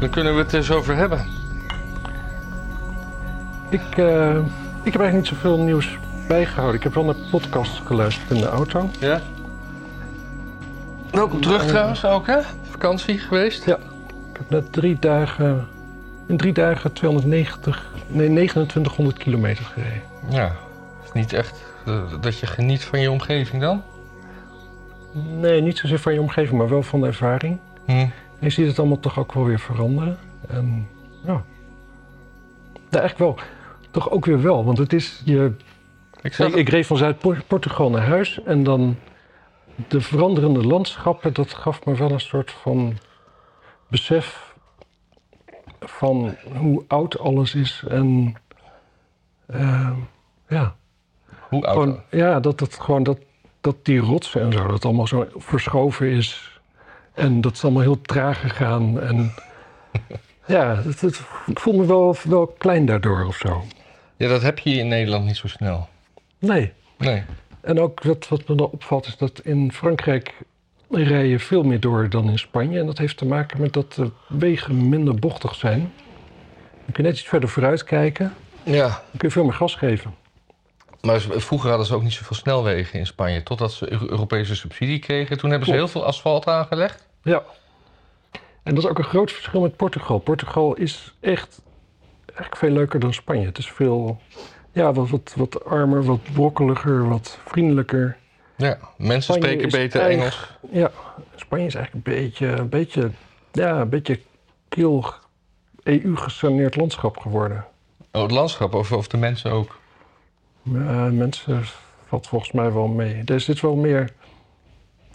[0.00, 1.26] Dan kunnen we het eens over hebben.
[3.68, 4.36] Ik, eh,
[4.82, 6.76] ik heb eigenlijk niet zoveel nieuws bijgehouden.
[6.76, 8.90] Ik heb wel naar podcasts geluisterd in de auto.
[8.98, 9.20] Ja?
[11.10, 12.38] Welkom terug Eh, trouwens ook, hè?
[12.70, 13.64] Vakantie geweest?
[13.64, 13.76] Ja.
[14.30, 15.68] Ik heb net drie dagen,
[16.26, 20.02] in drie dagen 290, nee 2900 kilometer gereden.
[20.28, 20.52] Ja.
[21.04, 23.82] Is niet echt eh, dat je geniet van je omgeving dan?
[25.40, 27.58] Nee, niet zozeer van je omgeving, maar wel van de ervaring.
[27.84, 28.06] Hm.
[28.40, 30.18] Je ziet het allemaal toch ook wel weer veranderen.
[30.48, 30.88] En
[31.24, 31.44] ja.
[32.90, 33.38] ja eigenlijk wel.
[33.90, 35.52] Toch ook weer wel, want het is je
[36.22, 38.96] Ik Ik, ik reed van Zuid-Portugal naar huis en dan
[39.88, 42.98] de veranderende landschappen, dat gaf me wel een soort van
[43.88, 44.54] besef
[45.80, 47.84] van hoe oud alles is.
[47.88, 48.34] En
[49.46, 49.90] eh,
[50.48, 50.76] ja,
[51.48, 51.72] hoe oud?
[51.72, 53.18] gewoon, ja dat, het gewoon dat,
[53.60, 56.49] dat die rotsen en zo, dat allemaal zo verschoven is.
[57.14, 59.00] En dat is allemaal heel traag gegaan.
[59.00, 59.32] En
[60.46, 63.64] ja, het, het- ik voel me wel, wel klein daardoor of zo.
[64.16, 65.88] Ja, dat heb je in Nederland niet zo snel.
[66.38, 66.72] Nee.
[66.98, 67.22] Nee.
[67.60, 70.34] En ook wat, wat me dan opvalt is dat in Frankrijk
[70.90, 72.78] rij je veel meer door dan in Spanje.
[72.80, 75.92] En dat heeft te maken met dat de wegen minder bochtig zijn.
[76.84, 78.34] Dan kun je net iets verder vooruit kijken.
[78.62, 78.86] Ja.
[78.88, 80.14] Dan kun je veel meer gas geven.
[81.02, 83.42] Maar vroeger hadden ze ook niet zoveel snelwegen in Spanje.
[83.42, 85.38] Totdat ze Eu- Europese subsidie kregen.
[85.38, 87.06] Toen hebben ze heel veel asfalt aangelegd.
[87.22, 87.42] Ja.
[88.62, 90.18] En dat is ook een groot verschil met Portugal.
[90.18, 91.62] Portugal is echt
[92.26, 93.46] eigenlijk veel leuker dan Spanje.
[93.46, 94.20] Het is veel
[94.72, 98.16] ja, wat, wat, wat armer, wat brokkeliger, wat vriendelijker.
[98.56, 98.78] Ja.
[98.96, 100.50] Mensen Spanje spreken beter Engels.
[100.72, 100.90] Ja,
[101.36, 103.10] Spanje is eigenlijk een beetje, een beetje,
[103.52, 104.20] ja, een beetje
[104.68, 105.04] kil
[105.82, 107.64] EU-gesaneerd landschap geworden.
[108.12, 109.79] Oh, het landschap of, of de mensen ook.
[110.62, 111.62] Ja, mensen
[112.06, 113.22] valt volgens mij wel mee.
[113.24, 114.12] Er zit wel meer,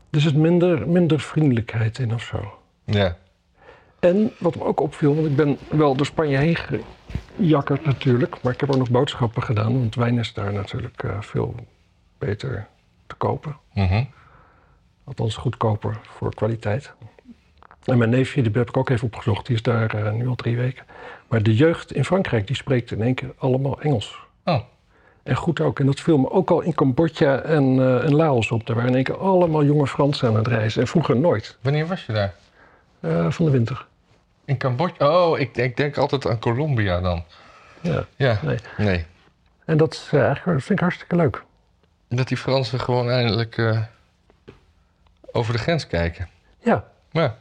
[0.10, 2.58] er zit minder, minder vriendelijkheid in of zo.
[2.84, 3.18] Ja.
[4.00, 6.58] En wat me ook opviel, want ik ben wel door Spanje heen
[7.36, 11.22] gejakkerd natuurlijk, maar ik heb ook nog boodschappen gedaan, want wijn is daar natuurlijk eh,
[11.22, 11.56] veel
[12.18, 12.68] beter
[13.08, 13.58] te kopen.
[13.74, 14.04] Mhm.
[15.04, 16.94] Althans goedkoper voor kwaliteit.
[17.84, 20.36] En mijn neefje, die heb ik ook even opgezocht, die is daar eh, nu al
[20.36, 20.86] drie weken.
[21.28, 24.18] Maar de jeugd in Frankrijk, die spreekt in één keer allemaal Engels.
[24.44, 24.60] Oh.
[25.26, 25.80] En goed ook.
[25.80, 27.64] En dat viel me ook al in Cambodja en,
[28.04, 28.66] en Laos op.
[28.68, 30.82] Daar waren in één keer allemaal jonge Fransen aan het reizen.
[30.82, 31.58] En vroeger nooit.
[31.62, 32.34] Wanneer was je daar?
[33.00, 33.86] Eh, van de winter.
[34.46, 35.24] In Cambodja?
[35.28, 37.24] Oh, ik, ik denk altijd aan Colombia dan.
[37.82, 38.06] Ja.
[38.16, 38.40] Ja.
[38.44, 38.58] Nee.
[38.78, 39.06] Nee.
[39.66, 41.44] En dat, is, eigenlijk, dat vind ik hartstikke leuk.
[42.08, 43.82] Dat die Fransen gewoon eindelijk eh,
[45.32, 46.30] over de grens kijken.
[46.60, 47.36] Ja, Ja.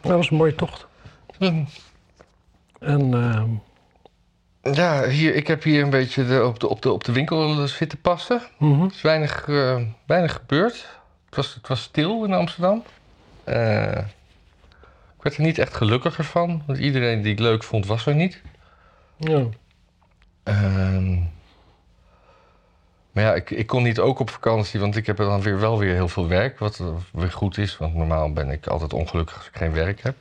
[0.00, 0.86] dat was een mooie tocht.
[1.38, 1.68] En
[3.14, 3.48] ehm,
[4.62, 7.66] Ja, hier, ik heb hier een beetje de, op, de, op, de, op de winkel
[7.68, 8.42] zitten passen.
[8.58, 8.82] mhm.
[8.82, 10.86] Er is weinig, eh, weinig gebeurd.
[11.26, 12.82] Het was, het was stil in Amsterdam.
[13.44, 13.98] Eh,
[15.16, 16.62] ik werd er niet echt gelukkiger van.
[16.66, 18.42] Want iedereen die ik leuk vond, was er niet.
[19.16, 19.46] ja.
[20.42, 21.14] Ehm,
[23.12, 25.78] maar ja, ik, ik kon niet ook op vakantie, want ik heb dan weer wel
[25.78, 26.58] weer heel veel werk.
[26.58, 30.16] Wat weer goed is, want normaal ben ik altijd ongelukkig als ik geen werk heb.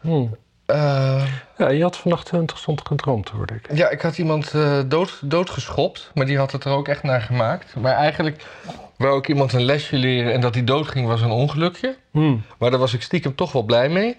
[0.00, 0.26] Hm.
[0.66, 3.76] Eh, ja, je had vannacht heel interessant gedroomd, hoorde ik.
[3.76, 7.20] ja, ik had iemand eh, dood, doodgeschopt, maar die had het er ook echt naar
[7.20, 7.74] gemaakt.
[7.76, 8.44] Maar eigenlijk
[8.96, 11.96] wou ik iemand een lesje leren en dat hij doodging was een ongelukje.
[12.10, 12.36] Hm.
[12.58, 14.16] Maar daar was ik stiekem toch wel blij mee.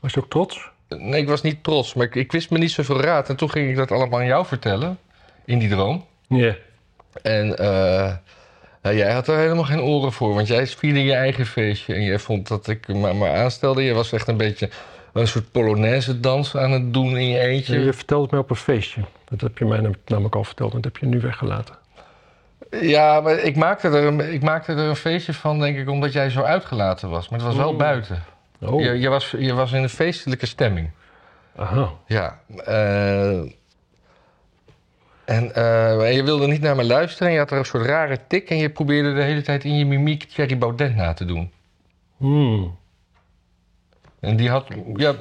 [0.00, 0.70] Was je ook trots?
[0.88, 3.28] Nee, ik was niet trots, maar ik, ik wist me niet zoveel raad.
[3.28, 4.98] En toen ging ik dat allemaal aan jou vertellen,
[5.44, 6.04] in die droom.
[6.28, 6.54] Ja.
[7.22, 8.14] En eh,
[8.82, 11.94] nou, jij had er helemaal geen oren voor, want jij vierde je eigen feestje.
[11.94, 13.82] En jij vond dat ik me maar aanstelde.
[13.82, 14.70] Je was echt een beetje
[15.12, 17.80] een soort Polonaise dans aan het doen in je eentje.
[17.80, 19.00] Je vertelde het mij op een feestje.
[19.28, 21.74] Dat heb je mij nam- namelijk al verteld en dat heb je nu weggelaten.
[22.80, 26.12] Ja, maar ik maakte, er een, ik maakte er een feestje van, denk ik, omdat
[26.12, 27.28] jij zo uitgelaten was.
[27.28, 27.78] Maar het was wel Mm.
[27.78, 28.22] buiten.
[28.60, 30.90] Oh, Je, je, was, je was in een feestelijke stemming.
[31.56, 31.90] aha.
[32.06, 32.38] Ja.
[32.64, 33.38] eh,
[35.24, 37.26] en eh, je wilde niet naar me luisteren.
[37.28, 38.50] En je had er een soort rare tik.
[38.50, 41.52] En je probeerde de hele tijd in je mimiek Thierry Baudet na te doen.
[42.16, 42.78] Hmm.
[44.20, 45.14] En die had, ja,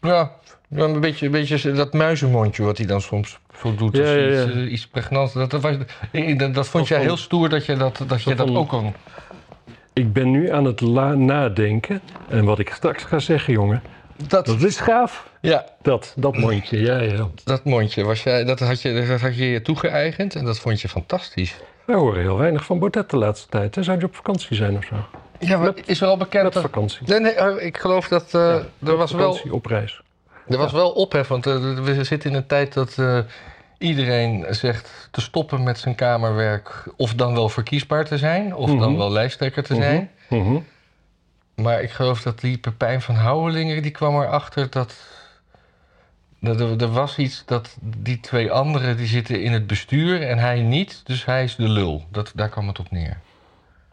[0.00, 0.30] ja,
[0.70, 3.96] een, beetje, een beetje dat muizenmondje wat hij dan soms zo doet.
[3.96, 4.60] Ja, als ja, Iets, ja.
[4.60, 5.32] eh, iets pregnants.
[5.32, 5.76] Dat, dat, was,
[6.10, 8.92] ik- dat, dat vond jij heel stoer dat je dat, dat, je dat ook kon.
[9.92, 10.80] Ik ben nu aan het
[11.16, 12.00] nadenken.
[12.28, 13.82] En wat ik straks ga zeggen, jongen.
[14.28, 15.28] Dat, Dat is gaaf.
[15.40, 16.80] ja, Dat, dat mondje.
[16.80, 17.28] Ja, ja.
[17.44, 20.80] dat mondje, was jij, dat, had je, dat had je je toegeëigend en dat vond
[20.80, 21.54] je fantastisch.
[21.90, 23.74] Wij horen heel weinig van Baudet de laatste tijd.
[23.74, 23.82] Hè?
[23.82, 24.94] Zou je op vakantie zijn of zo?
[25.38, 26.62] Ja, maar is er al bekend Met dat...
[26.62, 26.98] vakantie.
[27.06, 30.02] Nee, nee, eh, ik geloof dat eh, er, was wel, vakantie op reis.
[30.48, 33.18] er was wel ophef, want eh, we zitten in een tijd dat eh,
[33.78, 38.78] iedereen zegt te stoppen met zijn kamerwerk of dan wel verkiesbaar te zijn, of dan
[38.90, 38.96] Mhm.
[38.96, 40.10] wel lijsttrekker te zijn.
[40.28, 40.40] Mhm.
[40.42, 40.58] Mhm.
[41.54, 43.82] Maar ik geloof dat die Pepijn van Houwelingen...
[43.82, 44.94] die kwam erachter dat...
[46.40, 48.96] dat er, er was iets dat die twee anderen...
[48.96, 51.00] die zitten in het bestuur en hij niet.
[51.04, 52.04] Dus hij is de lul.
[52.10, 53.18] Dat, daar kwam het op neer.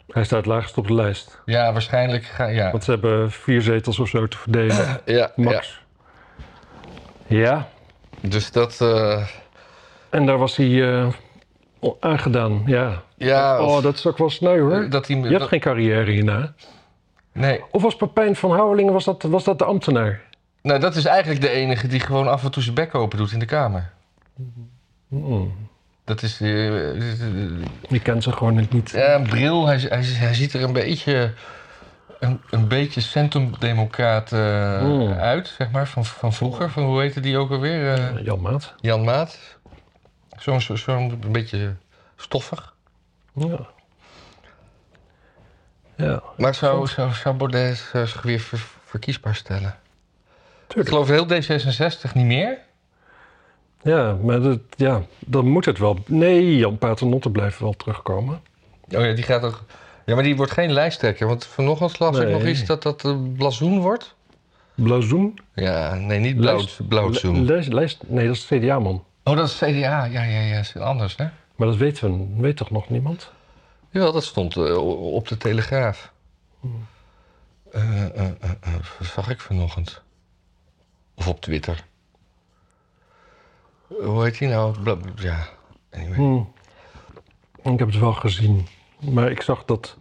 [0.08, 1.42] Hij staat laagst op de lijst.
[1.46, 2.24] Ja, waarschijnlijk...
[2.26, 2.72] Ga, ja.
[2.72, 5.02] Want ze hebben vier zetels of zo te verdelen.
[5.06, 5.32] Ja.
[5.36, 5.82] Max.
[7.28, 7.68] Ja.
[8.22, 8.82] Dus dat...
[8.82, 9.28] eh,
[10.10, 11.08] En daar was hij eh,
[12.00, 12.64] aangedaan.
[12.66, 13.02] Ja.
[13.18, 14.90] ja, Oh, dat is ook wel sneu hoor.
[14.90, 15.16] dat hij...
[15.18, 16.54] Je hebt dat- geen carrière hierna.
[17.32, 20.22] nee, Of was Pepijn van Houwelingen, was dat, was dat de ambtenaar?
[20.68, 23.32] Nou, dat is eigenlijk de enige die gewoon af en toe zijn bek open doet
[23.32, 23.92] in de Kamer.
[26.04, 26.42] Dat is...
[26.42, 27.02] eh, eh,
[27.90, 28.90] Je kent ze gewoon niet.
[28.90, 29.66] Ja, een bril.
[29.68, 31.34] Hij, hij, hij ziet er een beetje...
[32.20, 35.12] Een, een beetje centrumdemocraat eh, Mm.
[35.12, 36.70] uit, zeg maar, van, van vroeger.
[36.70, 38.22] Van, hoe heette die ook alweer?
[38.24, 38.74] Jan Maat.
[38.82, 39.40] Jan Maat.
[40.38, 41.76] Zo'n zo, zo'n een beetje
[42.16, 42.74] stoffig.
[43.34, 43.60] Ja.
[45.96, 49.76] Ja, Maar zou, zou, zou Baudet zich weer ver- verkiesbaar stellen?
[50.76, 52.58] Ik geloof heel D66 niet meer.
[53.82, 55.98] Ja, maar dat, ja, dan moet het wel.
[56.06, 58.42] Nee, Jan Paternotte blijft wel terugkomen.
[58.96, 59.64] Oh ja, die gaat ook...
[60.06, 61.28] Ja, maar die wordt geen lijsttrekker.
[61.28, 62.34] Want vanochtend las ik Nee.
[62.34, 64.16] nog iets dat dat een blazoen wordt.
[64.76, 65.40] Blazoen?
[65.54, 66.36] Ja, nee, niet
[66.88, 67.46] blauwzoen.
[67.46, 69.04] Lijst, lijst, nee, dat is CDA-man.
[69.24, 70.04] Oh, dat is CDA.
[70.06, 71.26] Ja, ja, ja, is anders, hè?
[71.56, 73.32] Maar dat weet, we, weet toch nog niemand?
[73.90, 74.78] Ja, dat stond eh,
[75.14, 76.12] op de Telegraaf.
[77.72, 78.30] Eh, eh, eh,
[78.62, 80.02] eh, wat zag ik vanochtend?
[81.18, 81.84] Of op Twitter.
[83.88, 84.76] Hoe heet die nou?
[85.16, 85.48] Ja,
[85.92, 86.16] anyway.
[86.16, 86.54] Hmm.
[87.64, 88.68] Ik heb het wel gezien.
[89.00, 89.98] Maar ik zag dat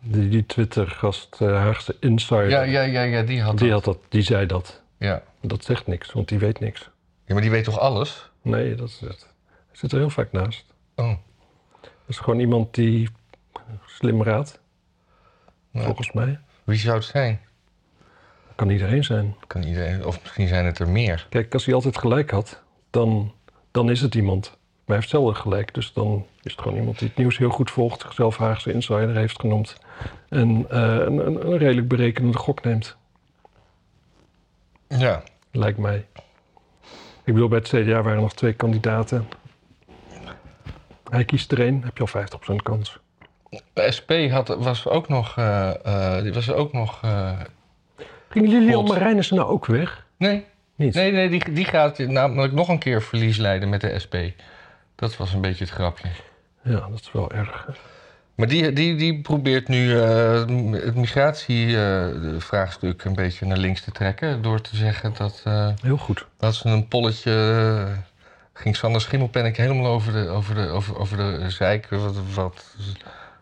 [0.00, 3.84] die, die Twitter-gast, eh, Haagse Insider, Ja, ja, ja, ja, die had die, dat.
[3.84, 4.82] had dat, die zei dat.
[4.98, 5.22] Ja.
[5.40, 6.90] Dat zegt niks, want die weet niks.
[7.24, 8.30] ja, maar die weet toch alles?
[8.42, 9.26] Nee, dat is het.
[9.46, 10.64] Hij zit er heel vaak naast.
[10.94, 11.14] Oh,
[11.80, 13.08] Dat is gewoon iemand die
[13.86, 14.60] slim raadt,
[15.72, 15.82] Ja.
[15.82, 16.40] volgens mij.
[16.64, 17.40] wie zou het zijn?
[18.58, 19.34] Kan iedereen zijn.
[19.46, 21.26] Kan iedereen, of misschien zijn het er meer.
[21.30, 23.32] Kijk, als hij altijd gelijk had, dan,
[23.70, 24.48] dan is het iemand.
[24.50, 27.50] Maar hij heeft zelden gelijk, dus dan is het gewoon iemand die het nieuws heel
[27.50, 29.76] goed volgt, zichzelf Haagse insider heeft genoemd
[30.28, 32.96] en eh, een, een, een redelijk berekenende gok neemt,
[34.88, 35.22] Ja.
[35.52, 36.06] lijkt mij.
[37.24, 39.28] Ik bedoel, bij het CDA waren er nog twee kandidaten.
[41.10, 42.98] Hij kiest er één, heb je al 50% kans.
[43.72, 45.36] De SP had, was ook nog...
[45.36, 47.00] eh, eh, die was ook nog...
[48.28, 48.84] Ging Lilian.
[48.84, 50.04] Marijnissen nou ook weg?
[50.16, 50.44] nee,
[50.74, 50.94] Niet?
[50.94, 54.14] nee, nee die, die gaat namelijk nog een keer verlies leiden met de SP.
[54.94, 56.08] Dat was een beetje het grapje.
[56.62, 57.68] Ja, dat is wel erg.
[58.34, 60.32] Maar die, die, die probeert nu eh,
[60.72, 64.42] het migratievraagstuk een beetje naar links te trekken.
[64.42, 66.26] Door te zeggen dat, eh, Heel goed.
[66.38, 67.32] dat ze een polletje.
[67.88, 67.92] eh,
[68.52, 71.88] ging Sander Schimmelpenninck helemaal over de, over de, over, over de zeik.
[71.88, 72.64] Wat, wat,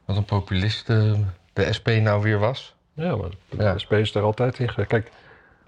[0.05, 1.25] wat een populist de
[1.77, 2.75] SP nou weer was.
[2.97, 3.79] Ja, maar de Ja.
[3.83, 4.87] SP is daar altijd in.
[4.87, 5.11] Kijk,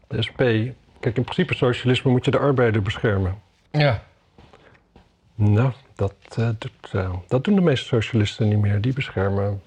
[0.09, 0.41] de SP...
[1.01, 3.39] Kijk, in principe socialisme moet je de arbeider beschermen.
[3.71, 4.03] Ja.
[5.35, 8.81] Nou, dat, eh, doet, eh, dat doen de meeste socialisten niet meer.
[8.81, 9.63] Die beschermen,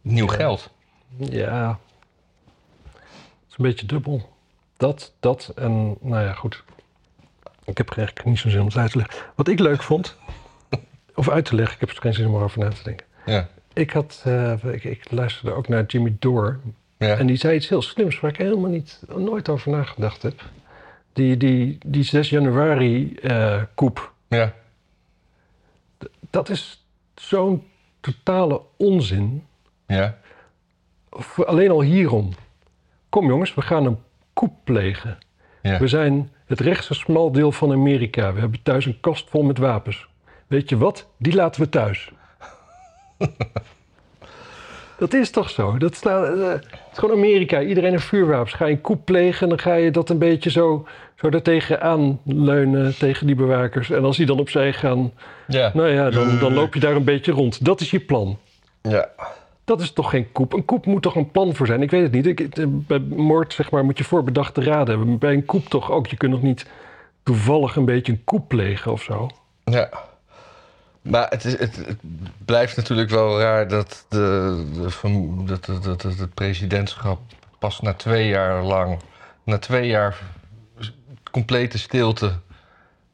[0.00, 0.32] Nieuw Ja.
[0.36, 0.70] geld.
[1.16, 1.78] ja...
[2.84, 4.28] Het is een beetje dubbel.
[4.76, 6.64] Dat, dat en, nou ja, goed.
[7.64, 9.18] Ik heb eigenlijk niet zo'n zin om het uit te leggen.
[9.34, 10.16] Wat ik leuk vond,
[11.14, 13.06] of uit te leggen, ik heb er geen zin om erover na te denken.
[13.26, 13.48] Ja.
[13.72, 16.56] Ik, had, eh, ik, ik luisterde ook naar Jimmy Dore.
[16.96, 17.16] Ja.
[17.16, 20.42] En die zei iets heel slims waar ik helemaal niet, nooit over nagedacht heb.
[21.12, 24.54] Die, die, die 6 januari eh koep, ja.
[26.30, 26.84] dat is
[27.14, 27.64] zo'n
[28.00, 29.46] totale onzin.
[29.86, 30.18] Ja.
[31.36, 32.32] Alleen al hierom.
[33.08, 33.98] Kom jongens, we gaan een
[34.32, 35.18] koep plegen.
[35.62, 35.78] Ja.
[35.78, 38.32] We zijn het rechtse smaldeel van Amerika.
[38.32, 40.08] We hebben thuis een kast vol met wapens.
[40.46, 41.06] Weet je wat?
[41.16, 42.12] Die laten we thuis.
[44.98, 45.78] dat is toch zo?
[45.78, 47.60] Dat staat, eh, het is gewoon Amerika.
[47.62, 48.52] Iedereen heeft vuurwapens.
[48.52, 50.86] Ga je een koep plegen, dan ga je dat een beetje zo,
[51.16, 53.90] zo daartegen aanleunen tegen die bewakers.
[53.90, 55.12] En als die dan opzij gaan,
[55.46, 55.70] Ja.
[55.74, 57.64] nou ja, dan, dan loop je daar een beetje rond.
[57.64, 58.38] Dat is je plan.
[58.82, 59.08] Ja.
[59.64, 60.52] Dat is toch geen koep?
[60.52, 61.82] Een koep moet toch een plan voor zijn?
[61.82, 62.26] Ik weet het niet.
[62.26, 65.18] Ik, het- bij moord zeg maar, moet je voorbedachte raden hebben.
[65.18, 66.06] Bij een koep toch ook.
[66.06, 66.66] Je kunt nog niet
[67.22, 69.28] toevallig een beetje een koep plegen of zo.
[69.64, 69.88] Ja.
[71.02, 71.98] Maar het, is, het, het
[72.44, 74.64] blijft natuurlijk wel raar dat, de,
[75.46, 77.20] dat, dat, dat, dat het presidentschap
[77.58, 78.98] pas na twee jaar lang,
[79.44, 80.18] na twee jaar
[81.30, 82.32] complete stilte,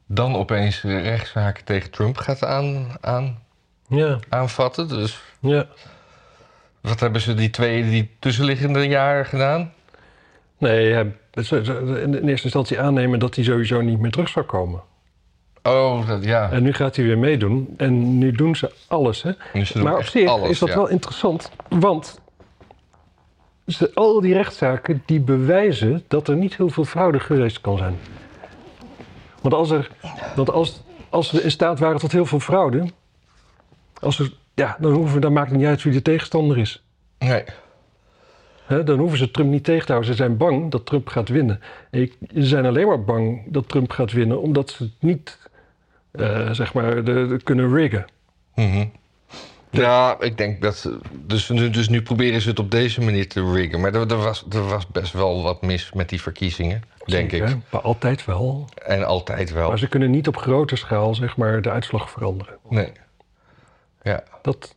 [0.05, 3.43] dan opeens rechtszaken tegen Trump gaat aan, aan,
[3.87, 4.87] Ja, aanvatten.
[4.87, 5.65] Dus ja.
[6.81, 9.73] wat hebben ze die twee, die tussenliggende jaren gedaan?
[10.57, 10.91] Nee,
[11.33, 14.81] in eerste instantie aannemen dat hij sowieso niet meer terug zou komen.
[15.67, 16.51] Oh, dat, ja.
[16.51, 17.73] En nu gaat hij weer meedoen.
[17.77, 19.23] En nu doen ze alles.
[19.23, 19.63] Hè?
[19.63, 20.75] Ze Maar op zich alles, is dat ja.
[20.75, 21.51] wel interessant.
[21.69, 22.19] Want
[23.67, 27.95] ze- al die rechtszaken die bewijzen dat er niet heel veel fraude geweest kan zijn.
[29.41, 29.89] Want als er,
[30.35, 32.85] want als, als we in staat waren tot heel veel fraude,
[33.99, 36.83] als er, ja, dan, hoeven, dan maakt het niet uit wie de tegenstander is.
[37.19, 37.43] Nee.
[38.85, 40.11] Dan hoeven ze Trump niet tegen te houden.
[40.11, 41.59] Ze zijn bang dat Trump gaat winnen.
[41.91, 45.46] En ze zijn alleen maar bang dat Trump gaat winnen, omdat ze het niet
[46.17, 48.05] eh, zeg maar, de, de kunnen riggen.
[48.55, 48.85] Mhm.
[49.69, 50.91] Ja, ik denk dat...
[51.11, 53.79] Dus, nu- dus nu proberen ze het op deze manier te riggen.
[53.81, 57.49] Maar er, er, was, er was best wel wat mis met die verkiezingen, denk Zeker,
[57.49, 57.55] ik.
[57.69, 58.69] Maar altijd wel.
[58.85, 59.67] En altijd wel.
[59.69, 62.57] Maar ze kunnen niet op grote schaal zeg maar, de uitslag veranderen.
[62.69, 62.91] Nee.
[64.01, 64.75] Ja, Dat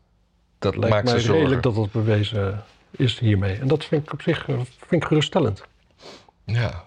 [0.59, 1.35] dat lijkt maakt mij ze zorgen.
[1.40, 3.59] redelijk dat dat bewezen is hiermee.
[3.59, 4.54] En dat vind ik op zich eh,
[4.87, 5.62] vind ik geruststellend.
[6.44, 6.85] Ja.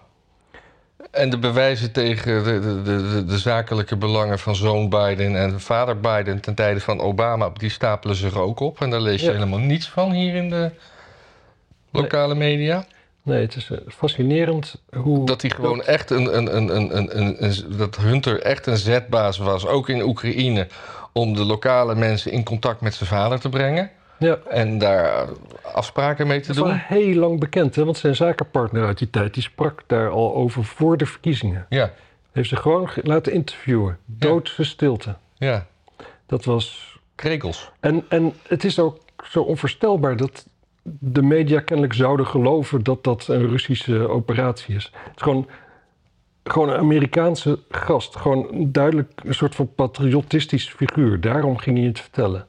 [1.14, 6.00] En de bewijzen tegen de, de, de, de, zakelijke belangen van zoon Biden en vader
[6.00, 8.80] Biden ten tijde van Obama, die stapelen zich ook op.
[8.80, 9.32] En daar lees je Ja.
[9.32, 10.70] helemaal niets van hier in de
[11.90, 12.84] lokale media.
[13.22, 15.26] Nee, het is eh, fascinerend hoe...
[15.26, 18.76] Dat hij gewoon echt een, een, een, een, een, een, een- dat Hunter echt een
[18.76, 20.66] zetbaas was, ook in Oekraïne,
[21.12, 23.90] om de lokale mensen in contact met zijn vader te brengen.
[24.18, 25.28] Ja, En daar
[25.62, 26.80] afspraken mee te dat is wel doen.
[26.86, 27.84] heel lang bekend, hè?
[27.84, 29.34] want zijn zakenpartner uit die tijd...
[29.34, 31.66] die sprak daar al over voor de verkiezingen.
[31.68, 31.92] Ja,
[32.32, 33.98] Heeft ze gewoon ge- laten interviewen.
[34.04, 35.14] Doodse stilte.
[35.36, 35.66] ja.
[36.26, 36.92] Dat was...
[37.14, 37.70] Krekels.
[37.80, 40.46] En, en het is ook zo onvoorstelbaar dat
[40.82, 44.84] de media kennelijk zouden geloven dat dat een Russische operatie is.
[44.84, 45.48] Het is gewoon,
[46.44, 48.16] gewoon een Amerikaanse gast.
[48.16, 51.20] Gewoon een duidelijk een soort van patriotistisch figuur.
[51.20, 52.46] Daarom ging hij het vertellen.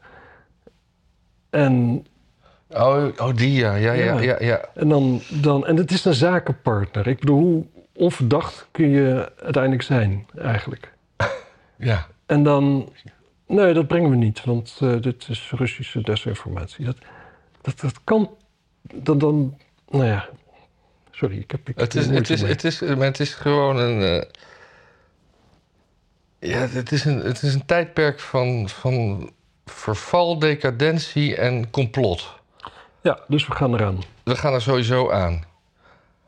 [1.56, 2.06] En,
[2.70, 4.22] Oh, oh die ja, ja, ja, Ja.
[4.22, 4.36] ja.
[4.40, 4.70] ja.
[4.74, 7.08] en, dan, dan, en het is een zakenpartner.
[7.08, 10.94] Ik bedoel, hoe onverdacht kun je uiteindelijk zijn eigenlijk?
[11.78, 12.08] ja.
[12.26, 12.90] En dan,
[13.48, 16.86] nee, dat brengen we niet, want eh, dit is Russische desinformatie.
[16.86, 16.98] Dat,
[17.62, 18.30] dat, dat kan,
[18.94, 19.58] dan, dan,
[19.90, 20.30] nou ja,
[21.12, 22.52] sorry, ik heb ik Het is, het, is, mee.
[22.52, 24.02] het, is, maar het is gewoon een.
[24.02, 24.22] eh,
[26.50, 29.30] ja, het is een, het is een tijdperk van, van
[29.66, 32.34] verval, decadentie en complot.
[33.02, 34.00] Ja, dus we gaan eraan.
[34.24, 35.44] We gaan er sowieso aan.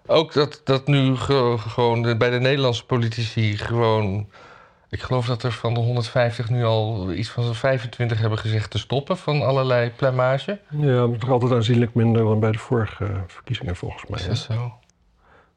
[0.05, 4.29] Ook dat, dat nu ge- gewoon bij de Nederlandse politici gewoon.
[4.89, 8.77] Ik geloof dat er van de 150 nu al iets van 25 hebben gezegd te
[8.77, 10.59] stoppen van allerlei plamage.
[10.69, 14.19] Ja, maar toch altijd aanzienlijk minder dan bij de vorige verkiezingen volgens mij.
[14.19, 14.53] Is hè.
[14.53, 14.73] zo?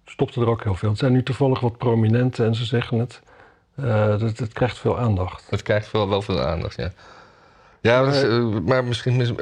[0.04, 0.88] Stopte er ook heel veel.
[0.88, 3.22] Het zijn nu toevallig wat prominenten en ze zeggen het.
[3.76, 5.46] Eh het, het krijgt veel aandacht.
[5.50, 6.90] Het krijgt wel, wel veel aandacht, ja.
[7.80, 9.16] Ja, is, eh, maar misschien...
[9.16, 9.32] mis-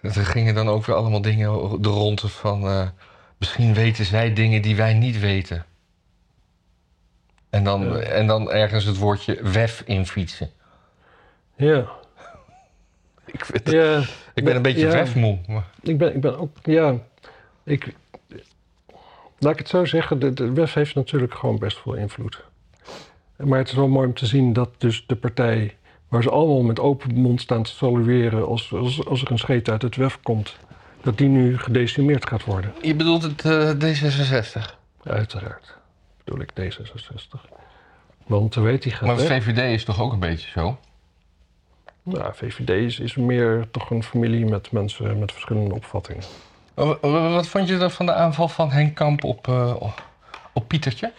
[0.00, 2.62] Er gingen dan ook weer allemaal dingen de ronde van...
[2.68, 2.88] eh,
[3.38, 5.64] misschien weten zij dingen die wij niet weten.
[7.50, 7.98] En dan, Ja.
[7.98, 10.50] en dan ergens het woordje wef in fietsen.
[11.56, 11.86] Ja,
[13.24, 14.02] Ik, vind ja
[14.34, 14.92] ik ben een beetje ja.
[14.92, 15.38] wefmoe.
[15.82, 16.94] ik, ben, ik ben ook, ja,
[17.64, 17.94] ik,
[19.38, 22.44] laat ik het zo zeggen, de, de WEF heeft natuurlijk gewoon best veel invloed.
[23.36, 25.76] Maar het is wel mooi om te zien dat dus de partij,
[26.08, 29.68] waar ze allemaal met open mond staan te salueren als, als, als er een scheet
[29.68, 30.56] uit het WEF komt,
[31.02, 32.72] dat die nu gedecimeerd gaat worden.
[32.82, 34.74] Je bedoelt het eh, D66.
[35.02, 35.76] Uiteraard.
[36.24, 37.50] Bedoel ik D66.
[38.26, 39.18] Want weet die gaat Maar.
[39.18, 40.78] VVD is toch ook een beetje zo?
[42.02, 46.24] Nou, VVD is, is meer toch een familie met mensen met verschillende opvattingen.
[47.00, 49.74] Wat, vond je dan van de aanval van Henk Kamp op, eh,
[50.52, 51.12] op Pietertje?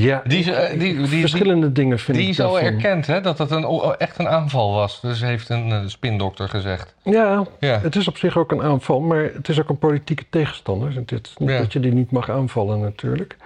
[0.00, 3.20] Ja, Die, eh, die, die, die, verschillende dingen vind Die ik is al erkend, hè,
[3.20, 3.64] dat het een,
[3.98, 5.00] echt een aanval was.
[5.00, 6.94] Dus heeft een eh, spindokter gezegd.
[7.02, 10.24] Ja, Ja, het is op zich ook een aanval, maar het is ook een politieke
[10.30, 10.94] tegenstander.
[10.94, 11.58] Het is niet Ja.
[11.58, 13.36] dat je die niet mag aanvallen natuurlijk.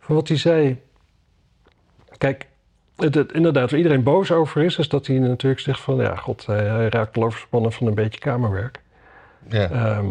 [0.00, 0.80] Van wat hij zei...
[2.18, 2.46] Kijk,
[2.96, 4.76] het, het- inderdaad, waar iedereen boos over is...
[4.78, 5.96] is dat hij natuurlijk zegt van...
[5.96, 8.80] ja, god, hij, hij raakt al overspannen van een beetje kamerwerk.
[9.48, 9.70] ja.
[9.70, 10.06] Ehm,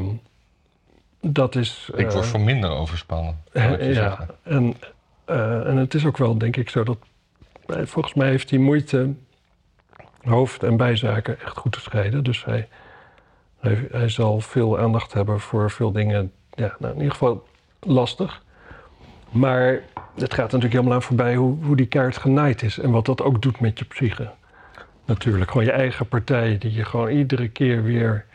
[1.22, 1.90] dat is...
[1.96, 3.38] ik eh, word voor minder overspannen.
[3.54, 4.28] zal ik je ja, zeggen.
[4.44, 4.76] en,
[5.26, 6.98] eh, en het is ook wel, denk ik, zo dat...
[7.68, 9.14] Volgens mij heeft hij moeite
[10.24, 12.24] hoofd- en bijzaken echt goed te scheiden.
[12.24, 12.68] Dus hij,
[13.60, 16.32] hij, hij zal veel aandacht hebben voor veel dingen.
[16.54, 17.48] Ja, nou, in ieder geval
[17.80, 18.44] lastig.
[19.30, 19.80] Maar
[20.16, 22.80] het gaat natuurlijk helemaal aan voorbij hoe, hoe die kaart genaaid is.
[22.80, 24.30] En wat dat ook doet met je psyche.
[25.06, 28.26] Natuurlijk, gewoon je eigen partij die je gewoon iedere keer weer...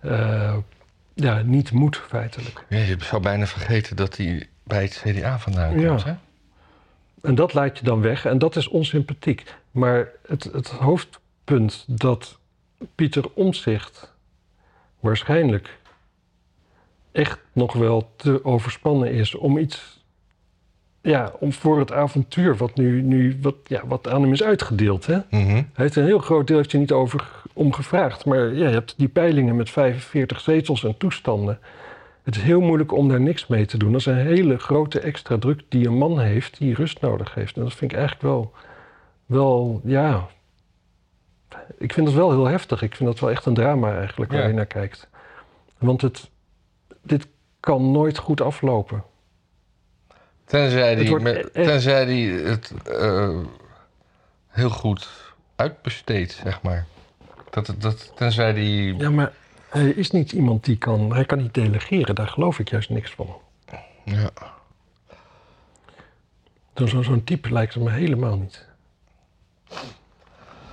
[0.00, 0.56] eh,
[1.14, 2.64] ja, niet moet feitelijk.
[2.68, 5.88] Ja, je zou bijna vergeten dat hij bij het CDA vandaan Ja.
[5.88, 6.04] komt.
[6.04, 6.12] Hè?
[7.22, 9.54] En dat laat je dan weg en dat is onsympathiek.
[9.70, 12.38] Maar het, het hoofdpunt dat
[12.94, 14.14] Pieter Omtzigt
[15.00, 15.78] waarschijnlijk
[17.12, 20.04] echt nog wel te overspannen is om iets,
[21.02, 25.06] ja, om voor het avontuur wat nu, nu wat, ja, wat aan hem is uitgedeeld.
[25.06, 25.18] Hè?
[25.30, 25.46] Mhm.
[25.48, 28.24] Hij heeft een heel groot deel heeft hij niet over, om gevraagd.
[28.24, 31.58] Maar ja, je hebt die peilingen met 45 zetels en toestanden.
[32.28, 33.92] Het is heel moeilijk om daar niks mee te doen.
[33.92, 37.56] Dat is een hele grote extra druk die een man heeft die rust nodig heeft.
[37.56, 38.52] En dat vind ik eigenlijk wel,
[39.26, 40.28] wel ja.
[41.78, 42.82] Ik vind het wel heel heftig.
[42.82, 44.46] Ik vind dat wel echt een drama eigenlijk waar Ja.
[44.46, 45.08] je naar kijkt.
[45.78, 46.30] Want het,
[47.02, 47.26] dit
[47.60, 49.04] kan nooit goed aflopen.
[50.44, 53.38] Tenzij Het die, met- tenzij die het eh,
[54.48, 56.86] heel goed uitbesteedt, zeg maar.
[57.50, 58.96] Dat, het- dat, tenzij die...
[58.96, 59.32] Ja, maar
[59.68, 61.14] hij is niet iemand die kan...
[61.14, 62.14] Hij kan niet delegeren.
[62.14, 63.36] Daar geloof ik juist niks van.
[64.04, 64.30] Ja.
[66.74, 68.66] Zo- Zo'n type lijkt het me helemaal niet.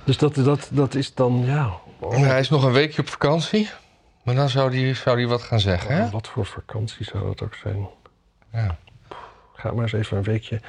[0.04, 1.70] Dus dat, dat, dat is dan, ja...
[1.98, 3.70] oh, Hij is nog een weekje op vakantie.
[4.22, 6.10] Maar dan zou die, zou die wat gaan zeggen, hè?
[6.10, 7.88] Wat voor vakantie zou dat ook zijn?
[8.52, 8.78] Ja.
[9.54, 10.60] Ga maar eens even een weekje.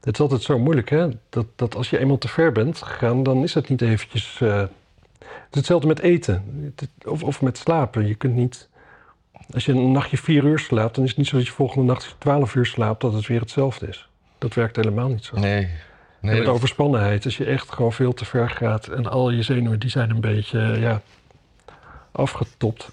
[0.00, 1.08] Het is altijd zo moeilijk, hè?
[1.28, 4.40] Dat, dat als je eenmaal te ver bent gegaan, dan is het niet eventjes.
[4.40, 4.62] eh,
[5.26, 6.44] Het is hetzelfde met eten
[7.04, 8.06] of, of met slapen.
[8.06, 8.68] Je kunt niet.
[9.50, 11.84] Als je een nachtje vier uur slaapt, dan is het niet zo dat je volgende
[11.92, 14.08] nacht twaalf uur slaapt, dat het weer hetzelfde is.
[14.38, 15.38] Dat werkt helemaal niet zo.
[15.38, 15.68] Nee.
[16.20, 19.42] Nee met dat- overspannenheid, als je echt gewoon veel te ver gaat en al je
[19.42, 21.02] zenuwen die zijn een beetje ja,
[22.12, 22.90] afgetopt.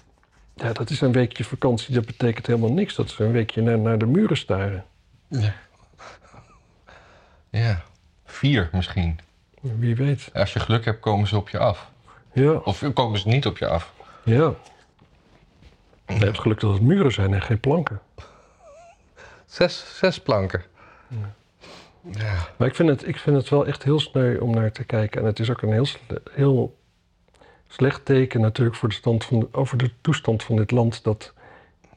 [0.54, 2.94] Ja, dat is een weekje vakantie, dat betekent helemaal niks.
[2.94, 4.84] Dat is een weekje naar, naar de muren staren.
[5.28, 5.54] ja.
[7.50, 7.82] ja.
[8.24, 9.18] Vier misschien.
[9.60, 10.30] Wie weet.
[10.32, 11.89] Als je geluk hebt, komen ze op je af.
[12.32, 13.92] Ja, Of komen ze niet op je af.
[14.24, 14.52] ja.
[16.06, 18.00] Je hebt geluk dat het muren zijn en geen planken.
[19.46, 20.62] Zes, zes planken.
[22.10, 22.34] Ja.
[22.56, 25.20] Maar ik vind, het, ik vind het wel echt heel sneu om naar te kijken.
[25.20, 25.86] En het is ook een heel,
[26.30, 26.76] heel
[27.68, 31.04] slecht teken natuurlijk voor de stand van, over de toestand van dit land.
[31.04, 31.32] Dat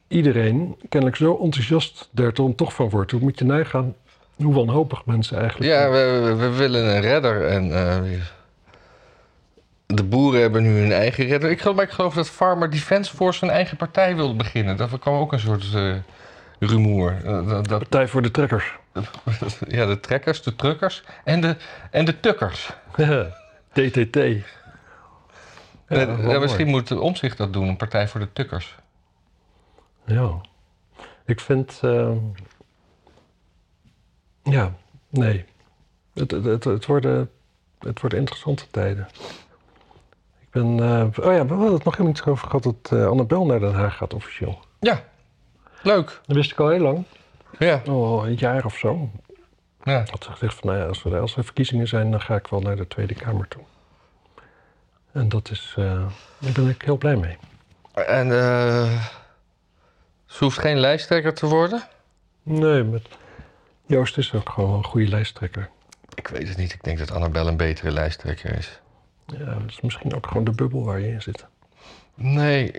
[0.08, 3.12] iedereen kennelijk zo enthousiast daar dan toch van wordt.
[3.12, 3.96] Hoe moet je nagaan
[4.36, 7.48] hoe wanhopig mensen eigenlijk Ja, we- we willen een redder.
[7.48, 8.02] En eh,
[9.96, 11.50] de boeren hebben nu hun eigen redder.
[11.50, 14.78] Ik geloof, maar ik geloof dat Farmer Defence Force een eigen partij wilde beginnen.
[14.78, 15.96] Dat kwam ook een soort eh,
[16.60, 17.18] rumoer.
[17.26, 18.74] Eh, dat, Partij voor de trekkers.
[19.68, 21.56] ja, de trekkers, de truckers en de,
[21.92, 22.70] en de tukkers.
[23.74, 24.16] TTT.
[24.16, 24.42] Ja,
[25.88, 28.76] Eh, ja, misschien moet de omzicht dat doen, een partij voor de tukkers.
[30.06, 30.42] Ja.
[31.26, 31.80] Ik vind...
[31.82, 32.12] eh,
[34.44, 34.74] ja,
[35.10, 35.46] nee.
[36.14, 37.30] Het, het, het, het worden,
[37.80, 39.08] het worden interessante tijden.
[40.54, 40.80] Ben...
[40.80, 43.60] eh, oh ja, we hadden het nog helemaal niet over gehad dat eh Annabel naar
[43.60, 44.60] Den Haag gaat officieel.
[44.80, 45.04] Ja,
[45.82, 46.22] leuk.
[46.26, 47.04] Dat wist ik al heel lang.
[47.60, 49.10] Ja, Al een jaar of zo.
[49.84, 50.02] ja.
[50.02, 52.48] Ik had gezegd van, nou ja, als er, als er verkiezingen zijn, dan ga ik
[52.48, 53.62] wel naar de Tweede Kamer toe.
[55.12, 55.74] En dat is...
[55.78, 55.86] eh,
[56.40, 57.38] daar ben ik heel blij mee.
[57.94, 58.28] En
[60.26, 61.84] ze hoeft geen lijsttrekker te worden?
[62.44, 63.08] Nee, met
[63.86, 65.70] Joost is ook gewoon een goede lijsttrekker.
[66.16, 66.74] Ik weet het niet.
[66.74, 68.82] Ik denk dat Annabel een betere lijsttrekker is.
[69.26, 71.46] Ja, dat is misschien ook gewoon de bubbel waar je in zit.
[72.16, 72.72] Nee,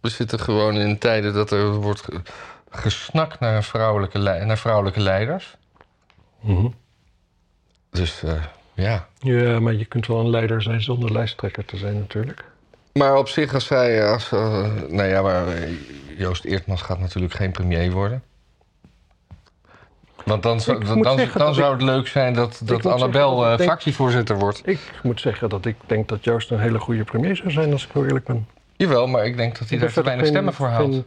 [0.00, 2.20] we zitten gewoon in tijden dat er wordt ge-
[2.70, 5.56] gesnakt naar, een vrouwelijke, naar vrouwelijke leiders.
[6.40, 6.66] Mhm.
[7.90, 8.42] Dus eh,
[8.74, 9.08] ja.
[9.18, 12.44] Ja, maar je kunt wel een leider zijn zonder lijsttrekker te zijn natuurlijk.
[12.92, 14.06] Maar op zich, als zij.
[14.12, 15.70] Als, eh, nou ja, maar eh,
[16.18, 18.22] Joost Eertmans gaat natuurlijk geen premier worden.
[20.24, 20.84] Want dan, zou-
[21.34, 24.62] dan, zou het leuk zijn dat, dat Annabel eh, fractievoorzitter wordt.
[24.68, 27.84] Ik moet zeggen dat ik denk dat Joost een hele goede premier zou zijn als
[27.86, 28.46] ik heel eerlijk ben.
[28.76, 30.92] Jawel, maar ik denk dat hij Ik daar te weinig stemmen voor haalt.
[30.94, 31.04] geen-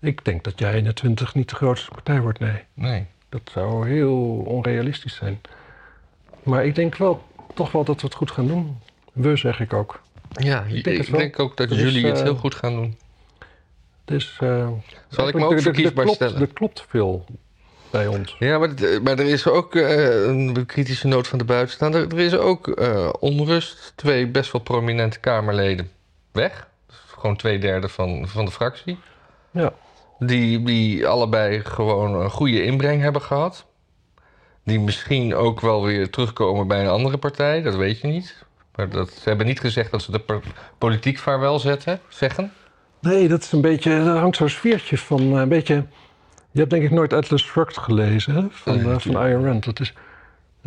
[0.00, 2.62] Ik denk dat jij in de 20 niet de grootste partij wordt, nee.
[2.74, 3.06] Nee.
[3.28, 5.40] Dat zou heel onrealistisch zijn.
[6.42, 7.22] Maar ik denk wel,
[7.54, 8.78] toch wel dat we het goed gaan doen.
[9.12, 10.00] We, zeg ik ook.
[10.30, 12.96] Ja, ik denk denk, ook dat jullie het eh, heel goed gaan doen.
[14.04, 14.36] Dus,
[15.08, 16.40] Zal ik me ook er- er- verkiesbaar er klopt, stellen?
[16.40, 17.24] Er klopt veel
[17.94, 18.36] bij ons.
[18.38, 18.70] Ja, maar,
[19.02, 22.12] maar er is ook eh, een kritische noot van de buitenstaander.
[22.12, 23.92] Er is ook eh, onrust.
[23.94, 25.90] Twee best wel prominente Kamerleden
[26.32, 26.68] weg.
[26.86, 28.98] Dus gewoon twee derde van, van de fractie.
[29.50, 29.72] Ja.
[30.18, 33.64] Die, die allebei gewoon een goede inbreng hebben gehad.
[34.64, 37.62] Die misschien ook wel weer terugkomen bij een andere partij.
[37.62, 38.44] Dat weet je niet.
[38.74, 40.42] Maar dat, ze hebben niet gezegd dat ze de po-
[40.78, 42.52] politiek vaarwel zetten, zeggen.
[43.00, 45.84] Nee, dat is een beetje, er hangt zo'n sfeertje van eh, een beetje...
[46.54, 48.46] Je hebt denk ik nooit Atlas Shrugged gelezen, hè?
[48.50, 49.64] Van, Nee, eh, van Ayn Rand.
[49.64, 49.92] Dat is,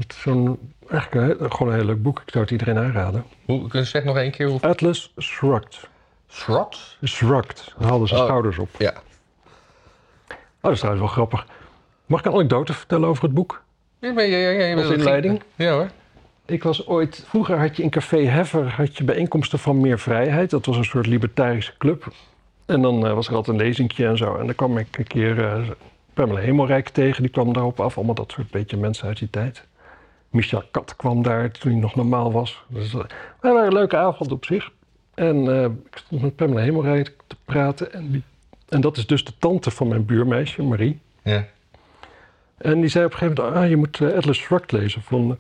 [0.07, 2.21] zo'n, eigenlijk een, gewoon een heel leuk boek.
[2.25, 3.23] Ik zou het iedereen aanraden.
[3.45, 4.61] Hoe, kun je zeggen nog één keer hoe...
[4.61, 5.87] Atlas Shrugged.
[6.29, 6.97] Shrugged?
[7.05, 7.73] Shrugged.
[7.77, 8.25] Dan haalden zijn Oh.
[8.27, 8.69] schouders op.
[8.77, 8.93] Ja.
[10.29, 11.45] Oh, dat is trouwens wel grappig.
[12.05, 13.63] Mag ik een anekdote vertellen over het boek?
[13.99, 15.41] Ja, maar, ja, ja, ja, Als inleiding?
[15.55, 15.87] Ja hoor.
[16.45, 20.49] Ik was ooit, vroeger had je in Café Heffer had je bijeenkomsten van meer vrijheid.
[20.49, 22.07] Dat was een soort libertarische club.
[22.67, 24.35] En dan eh, was er altijd een lezingje en zo.
[24.35, 25.69] En dan kwam ik een keer eh
[26.17, 27.97] Pamela Hemelrijk tegen, die kwam daarop af.
[27.97, 29.63] Allemaal dat soort beetje mensen uit die tijd.
[30.29, 32.63] Michel Kat kwam daar toen hij nog normaal was.
[32.67, 33.01] Dus, uh,
[33.41, 34.71] maar waren een leuke avond op zich.
[35.13, 37.93] En uh, ik stond met Pamela Hemelrijk te praten.
[37.93, 38.23] En, die,
[38.69, 40.99] en dat is dus de tante van mijn buurmeisje, Marie.
[41.23, 41.45] Ja.
[42.57, 45.37] En die zei op een gegeven moment, ah, je moet uh, Atlas Shrugged lezen van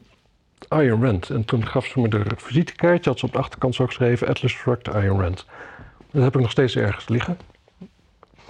[0.67, 1.29] Ayn Rand.
[1.29, 4.51] En toen gaf ze me de visitekaartje, had ze op de achterkant zo geschreven, Atlas
[4.51, 5.45] Shrugged Ayn Rand.
[6.11, 7.37] Dat heb ik nog steeds ergens liggen.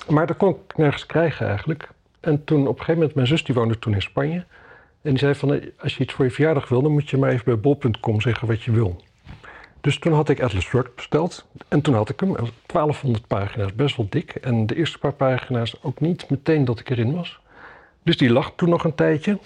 [0.09, 1.89] Maar dat kon ik nergens krijgen eigenlijk.
[2.19, 4.45] En toen op een gegeven moment, mijn zus die woonde toen in Spanje.
[5.01, 7.29] En die zei van, als je iets voor je verjaardag wil, dan moet je maar
[7.29, 9.03] even bij bol.com zeggen wat je wil.
[9.81, 11.45] Dus toen had ik Atlas Shrugged besteld.
[11.67, 14.35] En toen had ik hem, 1200 pagina's, best wel dik.
[14.35, 17.39] En de eerste paar pagina's ook niet meteen dat ik erin was.
[18.03, 19.39] Dus die lag toen nog een tijdje.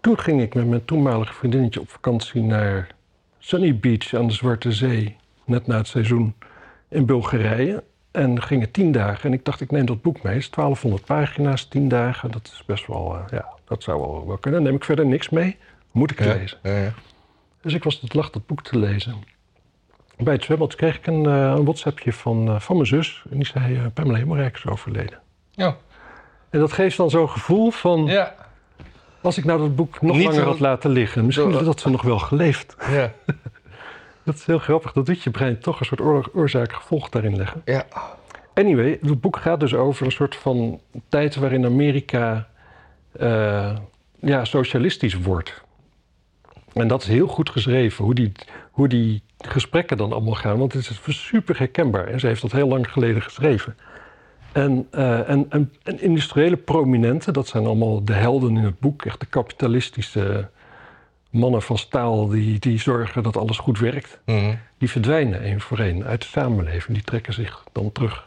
[0.00, 2.88] Toen ging ik met mijn toenmalige vriendinnetje op vakantie naar
[3.38, 5.16] Sunny Beach aan de Zwarte Zee.
[5.44, 6.34] Net na het seizoen
[6.90, 7.82] in Bulgarije.
[8.10, 9.24] En gingen tien dagen.
[9.24, 10.32] En ik dacht, ik neem dat boek mee.
[10.34, 12.30] Het is 1200 pagina's, tien dagen.
[12.30, 14.60] Dat is best wel, uh, ja, dat zou wel, wel kunnen.
[14.60, 15.56] Dan neem ik verder niks mee.
[15.90, 16.58] Moet ik Ja, lezen.
[16.62, 16.92] ja, ja.
[17.60, 19.14] Dus ik was het lag dat boek te lezen.
[20.16, 23.22] Bij het zwembad kreeg ik een, uh, een WhatsAppje van, uh, van mijn zus.
[23.30, 25.18] En die zei, uh, Pamela Hemelrijk is overleden.
[25.50, 25.76] Ja.
[26.50, 28.04] En dat geeft dan zo'n gevoel van...
[28.06, 28.34] Ja.
[29.22, 31.26] Als ik nou dat boek nog Niet langer had laten liggen...
[31.26, 32.76] misschien had ze nog wel geleefd.
[32.90, 33.12] Ja.
[34.24, 34.92] Dat is heel grappig.
[34.92, 37.62] Dat doet je brein toch een soort oor- oorzaak-gevolg daarin leggen.
[37.64, 37.86] Ja.
[38.54, 42.48] Anyway, het boek gaat dus over een soort van tijd waarin Amerika
[43.12, 43.76] eh,
[44.20, 45.62] ja, socialistisch wordt.
[46.72, 48.32] En dat is heel goed geschreven, hoe die,
[48.70, 50.58] hoe die gesprekken dan allemaal gaan.
[50.58, 53.76] Want het is super herkenbaar en ze heeft dat heel lang geleden geschreven.
[54.52, 59.04] En, eh, en, en, en industriële prominenten, dat zijn allemaal de helden in het boek.
[59.04, 60.48] Echt de kapitalistische
[61.30, 64.54] mannen van staal die, die zorgen dat alles goed werkt Mhm.
[64.78, 66.96] die verdwijnen één voor één uit de samenleving.
[66.96, 68.24] Die trekken zich dan terug.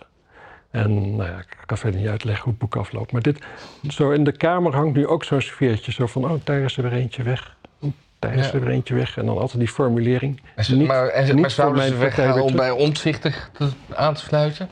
[0.71, 3.11] En nou ja, ik kan verder niet uitleggen hoe het boek afloopt.
[3.11, 3.39] Maar dit,
[3.89, 5.91] zo in de kamer hangt nu ook zo'n sfeertje.
[5.91, 7.55] Zo van, oh, daar is er weer eentje weg.
[7.81, 8.53] Oeh, daar is Ja.
[8.53, 9.17] er weer eentje weg.
[9.17, 10.41] En dan altijd die formulering.
[10.55, 13.51] En ze- Niet- maar, en, ze- niet maar zouden ze weggaan om bij omzichtig
[13.95, 14.69] aan te sluiten?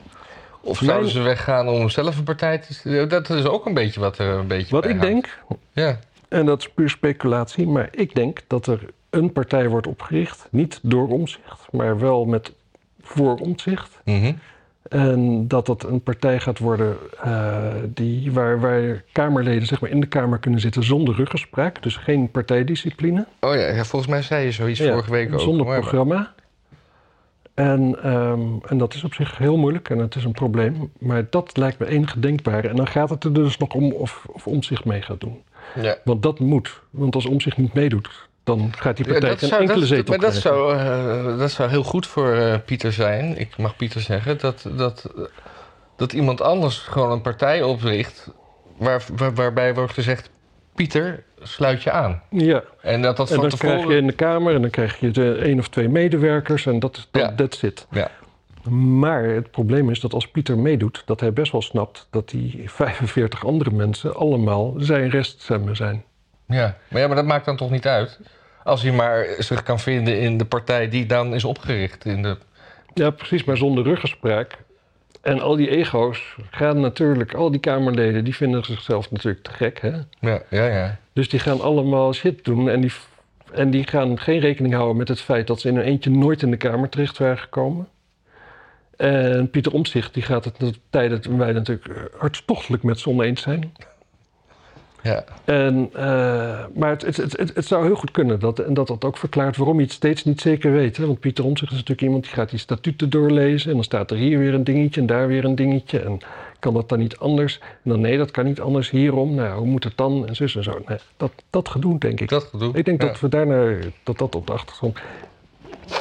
[0.60, 3.06] Of Mijn- zouden ze weggaan om zelf een partij te...
[3.06, 5.06] Dat is ook een beetje wat er een beetje Wat ik hangt.
[5.06, 5.38] denk,
[5.72, 5.98] Ja.
[6.32, 7.66] En dat is puur speculatie...
[7.66, 10.48] maar ik denk dat er een partij wordt opgericht.
[10.50, 12.52] Niet door omzicht, maar wel met
[13.00, 14.00] voor omzicht.
[14.04, 14.32] Mhm.
[14.88, 20.00] En dat dat een partij gaat worden eh, die, waar, waar Kamerleden zeg maar, in
[20.00, 21.82] de Kamer kunnen zitten zonder ruggespraak.
[21.82, 23.26] Dus geen partijdiscipline.
[23.40, 25.40] Oh ja, ja, volgens mij zei je zoiets Ja, vorige week ook.
[25.40, 26.32] Zonder maar- programma.
[27.54, 30.92] En, ehm, en dat is op zich heel moeilijk en het is een probleem.
[30.98, 32.68] Maar dat lijkt me enige denkbare.
[32.68, 35.42] En dan gaat het er dus nog om of, of Omzicht mee gaat doen.
[35.80, 35.96] Ja.
[36.04, 36.80] Want dat moet.
[36.90, 39.88] Want als Omzicht niet meedoet, dan gaat die Ja, partij dat, geen zou, enkele dat,
[39.88, 40.50] zetel maar dat krijgen.
[40.50, 43.38] zou, eh, dat zou heel goed voor eh, Pieter zijn.
[43.38, 44.38] Ik mag Pieter zeggen.
[44.38, 45.10] Dat, dat,
[45.96, 48.30] dat iemand anders gewoon een partij opricht.
[48.76, 50.30] Waar, waar- waarbij wordt gezegd:
[50.74, 52.22] Pieter, sluit je aan.
[52.30, 55.00] Ja, En dat dat en van dan krijg je in de Kamer en dan krijg
[55.00, 57.34] je de één of twee medewerkers en dat dat, Ja.
[57.34, 57.86] that's it.
[57.90, 58.10] Ja.
[58.68, 62.62] Maar het probleem is dat als Pieter meedoet, dat hij best wel snapt dat die
[62.66, 66.04] 45 andere mensen allemaal zijn reststemmen zijn.
[66.46, 66.76] Ja.
[66.88, 68.20] Maar ja, maar dat maakt dan toch niet uit.
[68.64, 72.04] Als hij maar zich kan vinden in de partij die dan is opgericht.
[72.04, 72.36] In de...
[72.94, 74.58] Ja, precies, maar zonder ruggespraak.
[75.20, 79.80] En al die ego's gaan natuurlijk, al die Kamerleden, die vinden zichzelf natuurlijk te gek.
[79.80, 79.92] Hè?
[80.20, 80.98] Ja, ja, ja.
[81.12, 82.92] Dus die gaan allemaal shit doen en die,
[83.52, 86.42] en die gaan geen rekening houden met het feit dat ze in een eentje nooit
[86.42, 87.88] in de Kamer terecht waren gekomen.
[89.02, 93.08] En Pieter Omtzigt die gaat het de tijden toen wij natuurlijk eh, hartstochtelijk met z'n
[93.08, 93.72] oneens zijn.
[95.02, 95.24] ja.
[95.44, 98.86] En, eh, maar het, het, het, het, het zou heel goed kunnen dat, en dat
[98.86, 100.96] dat ook verklaart waarom je het steeds niet zeker weet.
[100.96, 101.06] Hè?
[101.06, 103.68] Want Pieter Omtzigt is natuurlijk iemand die gaat die statuten doorlezen.
[103.68, 105.98] En dan staat er hier weer een dingetje en daar weer een dingetje.
[106.00, 106.18] En
[106.58, 107.58] kan dat dan niet anders?
[107.60, 109.34] En dan nee, dat kan niet anders hierom.
[109.34, 110.26] Nou, hoe moet het dan?
[110.26, 110.82] En zus en zo.
[110.86, 112.28] Nee, dat, dat gedoe, denk ik.
[112.28, 112.76] Dat gedoe.
[112.76, 113.06] Ik denk Ja.
[113.08, 114.98] dat we daarna, dat dat op de achtergrond...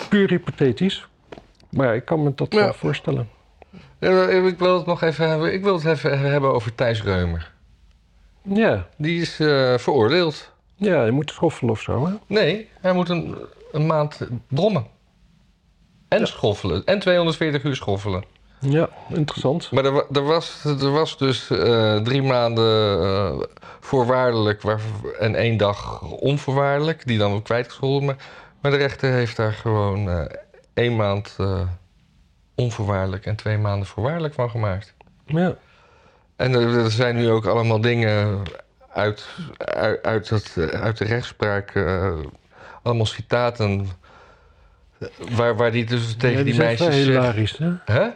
[0.09, 1.05] Puur hypothetisch.
[1.71, 2.59] Maar ik kan me dat Ja.
[2.59, 3.29] wel voorstellen.
[3.99, 5.53] Ja, Ik wil het nog even hebben.
[5.53, 7.51] Ik wil het even hebben over Thijs Reumer.
[8.41, 10.51] Ja, Die is eh, veroordeeld.
[10.75, 12.13] ja je moet schoffelen of zo, hè?
[12.27, 13.35] Nee, hij moet een,
[13.71, 14.85] een maand brommen.
[16.07, 16.85] En schoffelen.
[16.85, 18.23] En 240 uur schoffelen.
[18.59, 19.71] Ja, interessant.
[19.71, 23.39] Maar er, wa- er, was, er was dus eh, drie maanden eh,
[23.79, 24.79] voorwaardelijk waar,
[25.19, 27.05] en één dag onvoorwaardelijk.
[27.07, 28.05] Die dan ook kwijtgescholden.
[28.05, 28.17] Maar,
[28.61, 30.25] maar de rechter heeft daar gewoon eh,
[30.73, 31.61] één maand eh,
[32.55, 34.93] onvoorwaardelijk en twee maanden voorwaardelijk van gemaakt.
[35.25, 35.55] Ja.
[36.35, 38.41] En er, er zijn nu ook allemaal dingen
[38.93, 41.75] uit, uit, uit, dat, eh, uit de rechtspraak.
[41.75, 42.13] eh,
[42.83, 43.87] allemaal citaten.
[45.31, 47.07] Waar, waar die dus tegen Ja, die, vrij meisjes zegt...
[47.07, 47.71] hilarisch, hè?
[47.85, 48.09] Hè?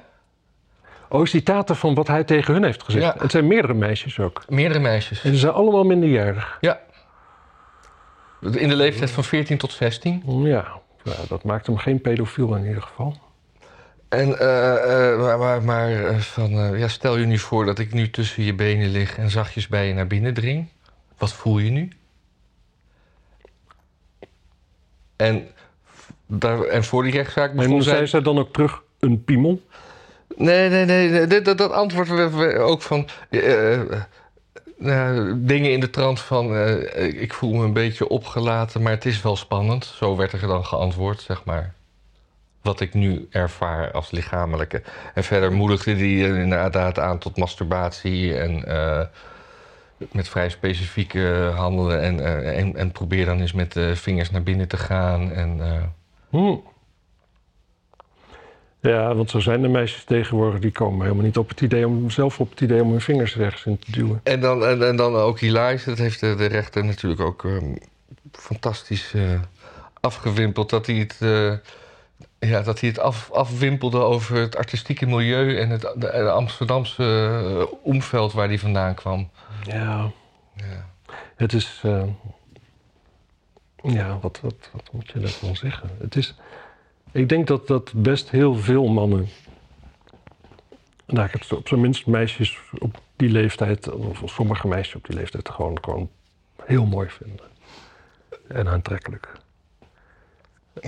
[1.10, 3.06] Oh, citaten van wat hij tegen hun heeft gezegd.
[3.06, 3.16] Ja.
[3.22, 4.44] Het zijn meerdere meisjes ook.
[4.50, 5.24] Meerdere meisjes.
[5.24, 6.58] En ze zijn allemaal minderjarig.
[6.62, 6.80] Ja.
[8.42, 10.24] In de leeftijd van 14 tot 16.
[10.44, 13.18] Ja, ja, dat maakt hem geen pedofiel in ieder geval.
[14.10, 17.80] En, eh, eh, maar, maar, maar eh, van, eh, ja, stel je nu voor dat
[17.80, 20.68] ik nu tussen je benen lig en zachtjes bij je naar binnen dring.
[21.18, 21.90] Wat voel je nu?
[25.16, 25.48] En,
[26.26, 27.94] daar, en voor die rechtszaak begon En zij...
[27.96, 29.62] zei ze dan ook terug een piemel?
[30.36, 31.42] Nee, nee, nee.
[31.42, 33.08] dat, dat antwoord werd ook van...
[34.78, 36.56] nou, dingen in de trant van...
[36.56, 39.86] eh, ik voel me een beetje opgelaten, maar het is wel spannend.
[39.86, 41.74] Zo werd er dan geantwoord, zeg maar.
[42.62, 44.82] Wat ik nu ervaar als lichamelijke.
[45.14, 48.38] En verder moedigde die inderdaad aan tot masturbatie...
[48.38, 49.06] en eh,
[50.12, 52.02] met vrij specifieke handelen.
[52.02, 55.32] En, eh, en, probeer dan eens met de vingers naar binnen te gaan.
[55.32, 55.84] En, eh.
[58.90, 60.60] Ja, want zo zijn de meisjes tegenwoordig.
[60.60, 63.38] Die komen helemaal niet op het idee om zelf op het idee om hun vingers
[63.38, 64.20] ergens in te duwen.
[64.24, 67.76] En dan, en, en dan ook hilarisch, dat heeft de, de rechter natuurlijk ook ehm,
[68.32, 69.42] fantastisch eh,
[70.00, 70.70] afgewimpeld.
[70.70, 71.54] Dat hij het, eh,
[72.50, 77.04] ja, dat hij het af, afwimpelde over het artistieke milieu en het de, de Amsterdamse
[77.60, 79.30] eh, omveld waar hij vandaan kwam.
[79.64, 80.12] Ja,
[80.56, 80.90] Ja.
[81.36, 81.82] het is.
[83.84, 85.90] ja, wat, wat, wat moet je daarvan zeggen?
[86.00, 86.36] Het is.
[87.16, 89.28] Ik denk dat, dat best heel veel mannen.
[91.06, 95.50] Nou, ik op zijn minst meisjes op die leeftijd, of sommige meisjes op die leeftijd,
[95.50, 96.10] gewoon, gewoon
[96.64, 97.46] heel mooi vinden.
[98.48, 99.32] En aantrekkelijk.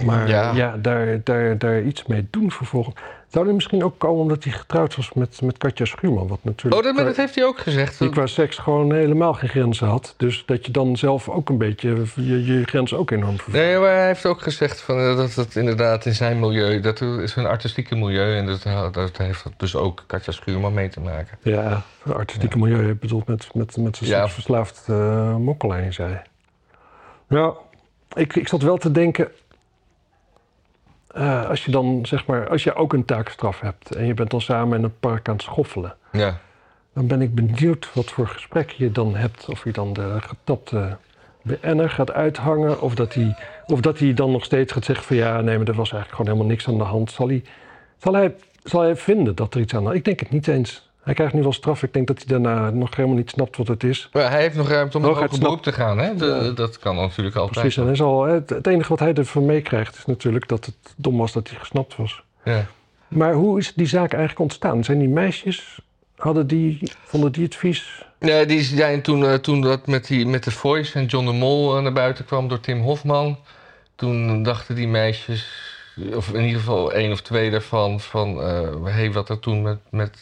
[0.05, 0.51] Maar Ja.
[0.55, 2.95] ja, daar, daar, daar iets mee doen vervolgens.
[3.27, 6.27] Zou er misschien ook komen omdat hij getrouwd was met, met Katja Schuurman?
[6.27, 7.99] Wat natuurlijk Oh, dat, dat heeft hij ook gezegd.
[7.99, 10.13] die qua seks gewoon helemaal geen grenzen had.
[10.17, 13.57] Dus dat je dan zelf ook een beetje je, je grenzen ook enorm vervoert.
[13.63, 17.01] Nee, maar hij heeft ook gezegd van, eh, dat het inderdaad in zijn milieu, dat
[17.01, 21.37] is een artistieke milieu en dat, dat heeft dus ook Katja Schuurman mee te maken.
[21.41, 24.19] Ja, het artistieke milieu ik bedoel met, met, met zijn Ja.
[24.19, 26.21] seksverslaafd uh, mokkelaar, zei.
[27.29, 27.53] Ja,
[28.13, 29.27] ik, ik zat wel te denken...
[31.17, 33.95] eh, als je dan, zeg maar, als je ook een taakstraf hebt...
[33.95, 35.95] en je bent dan samen in een park aan het schoffelen...
[36.11, 36.39] Ja.
[36.93, 39.49] dan ben ik benieuwd wat voor gesprek je dan hebt.
[39.49, 40.97] Of je dan de getapte
[41.41, 42.81] BN'er gaat uithangen...
[42.81, 45.15] Of dat, hij, of dat hij dan nog steeds gaat zeggen van...
[45.15, 47.11] ja, nee, maar er was eigenlijk gewoon helemaal niks aan de hand.
[47.11, 47.43] Zal hij,
[47.97, 49.99] zal hij, zal hij vinden dat er iets aan de hand is?
[49.99, 50.86] Ik denk het niet eens.
[51.07, 51.83] Hij krijgt nu wel straf.
[51.83, 54.09] Ik denk dat hij daarna nog helemaal niet snapt wat het is.
[54.13, 56.15] Maar hij heeft nog ruimte om nog hoger beroep te gaan, hè?
[56.15, 56.49] De- Ja.
[56.51, 57.59] Dat kan natuurlijk altijd.
[57.59, 57.77] Precies.
[57.77, 61.17] En hij zal, het, het enige wat hij ervan meekrijgt is natuurlijk dat het dom
[61.17, 62.23] was dat hij gesnapt was.
[62.43, 62.65] Ja.
[63.07, 64.83] Maar hoe is die zaak eigenlijk ontstaan?
[64.83, 65.79] Zijn die meisjes,
[66.15, 68.05] hadden die, vonden die het vies?
[68.19, 71.31] Nee, die zijn toen, eh, toen dat met, die, met de Voice en John de
[71.33, 73.37] Mol eh, naar buiten kwam door Tim Hofman.
[73.95, 75.49] Toen dachten die meisjes,
[76.15, 79.77] of in ieder geval één of twee daarvan, van hé, hey, wat er toen met,
[79.89, 80.17] met,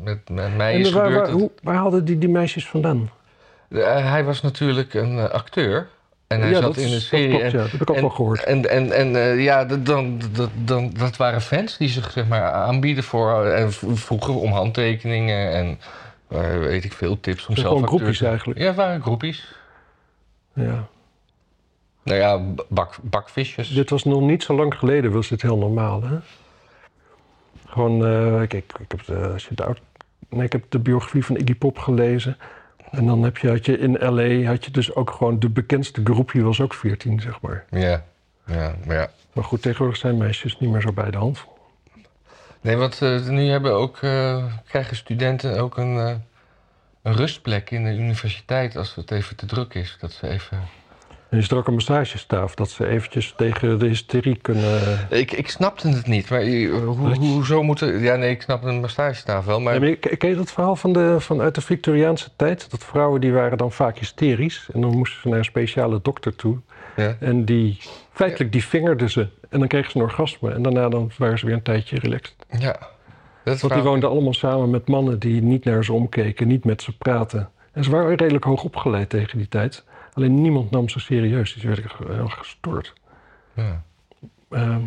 [0.00, 1.20] met, met mij is waar, gebeurd.
[1.22, 3.10] waar, dat- hoe, waar hadden die, die meisjes vandaan?
[3.68, 5.88] Eh, hij was natuurlijk een eh, acteur.
[6.26, 7.28] En hij ja, zat dat, in een serie.
[7.30, 7.62] Dat klopt, en, ja.
[7.62, 8.44] Dat heb ik ook en- wel gehoord.
[8.44, 12.26] En, en, en eh, ja, dat- dan, dat, dan, dat waren fans die zich zeg
[12.28, 13.44] maar, aanbieden voor.
[13.44, 15.78] En vroegen om handtekeningen en
[16.60, 18.58] weet ik veel tips om zijn zelf gewoon groepjes eigenlijk.
[18.60, 19.54] Ja, het waren groepjes.
[20.52, 20.86] Ja.
[22.02, 23.68] Nou ja, bak, bakvisjes.
[23.68, 26.02] Dit was nog niet zo lang geleden, was dit heel normaal.
[26.02, 26.16] Hè?
[27.76, 29.76] Gewoon, eh, kijk, ik heb de, als je de,
[30.28, 32.36] nee, ik heb de biografie van Iggy Pop gelezen.
[32.90, 34.48] En dan heb je, had je in L.A.
[34.48, 37.64] had je dus ook gewoon de bekendste groepje was ook 14, zeg maar.
[37.70, 38.04] Ja,
[38.46, 39.10] ja, maar ja.
[39.32, 41.44] Maar goed, tegenwoordig zijn meisjes niet meer zo bij de hand.
[42.60, 45.96] Nee, want eh, nu hebben ook, eh, krijgen studenten ook een,
[47.02, 49.96] een rustplek in de universiteit als het even te druk is.
[50.00, 50.60] Dat ze even.
[51.28, 54.80] En is er ook een massagestaaf dat ze eventjes tegen de hysterie kunnen...
[55.10, 57.98] Ik, ik snapte het niet, maar hoe, hoezo moeten.
[57.98, 59.74] Ja, nee, ik snap een massagestaaf wel, maar.
[59.74, 62.70] Ja, maar ken je dat verhaal van de, van uit de Victoriaanse tijd?
[62.70, 64.68] Dat vrouwen die waren dan vaak hysterisch.
[64.72, 66.58] En dan moesten ze naar een speciale dokter toe.
[66.96, 67.16] Ja.
[67.20, 67.78] En die,
[68.12, 69.28] feitelijk die vingerden ze.
[69.48, 70.52] En dan kregen ze een orgasme.
[70.52, 72.34] En daarna dan waren ze weer een tijdje relaxed.
[72.58, 72.76] Ja.
[73.44, 76.82] Dat Want die woonden allemaal samen met mannen die niet naar ze omkeken, niet met
[76.82, 77.48] ze praten.
[77.72, 79.84] En ze waren redelijk hoog opgeleid tegen die tijd.
[80.16, 81.54] Alleen niemand nam ze serieus.
[81.54, 82.92] Die werden ge- heel gestoord.
[83.54, 83.82] Ja.
[84.50, 84.80] Ehm,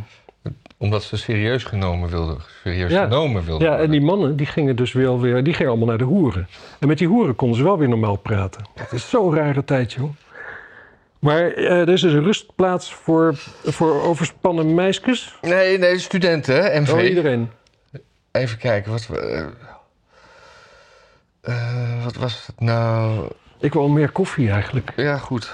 [0.77, 2.37] Omdat ze serieus genomen wilden.
[2.63, 3.03] Serieus Ja.
[3.03, 3.67] genomen wilden.
[3.71, 6.47] ja, en die mannen die gingen dus wel weer, die gingen allemaal naar de hoeren.
[6.79, 8.65] En met die hoeren konden ze wel weer normaal praten.
[8.75, 10.09] Het is zo'n rare tijd, joh.
[11.19, 15.37] Maar eh, er is dus een rustplaats voor, voor overspannen meisjes.
[15.41, 16.91] Nee, nee, studenten, MV.
[16.91, 17.49] Oh, iedereen.
[18.31, 19.09] Even kijken, wat,
[21.41, 23.27] eh, wat was het nou?
[23.59, 24.91] Ik wil meer koffie eigenlijk.
[24.95, 25.53] Ja, goed.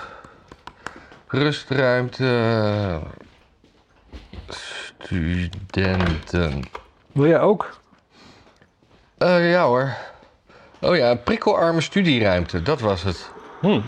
[1.28, 3.00] Rustruimte.
[4.98, 6.64] Studenten.
[7.12, 7.80] Wil jij ook?
[9.18, 9.96] Eh, ja hoor.
[10.82, 13.32] Oh ja, prikkelarme studieruimte, dat was het.
[13.62, 13.82] Hm.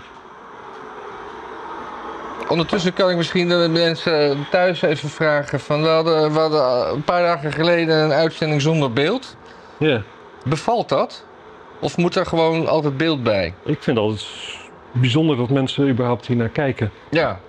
[2.48, 5.60] ondertussen kan ik misschien de mensen thuis even vragen.
[5.60, 9.36] Van, we, hadden, we hadden een paar dagen geleden een uitzending zonder beeld.
[9.78, 10.02] Ja,
[10.44, 11.26] Bevalt dat?
[11.80, 13.54] Of moet er gewoon altijd beeld bij?
[13.66, 14.26] ik vind het altijd
[14.92, 16.92] bijzonder dat mensen überhaupt hier naar kijken.
[17.10, 17.40] Ja.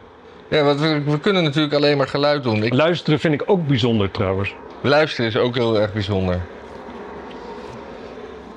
[0.49, 2.63] Ja, want we, we kunnen natuurlijk alleen maar geluid doen.
[2.63, 4.55] Ik, Luisteren vind ik ook bijzonder trouwens.
[4.81, 6.41] luisteren is ook heel erg bijzonder.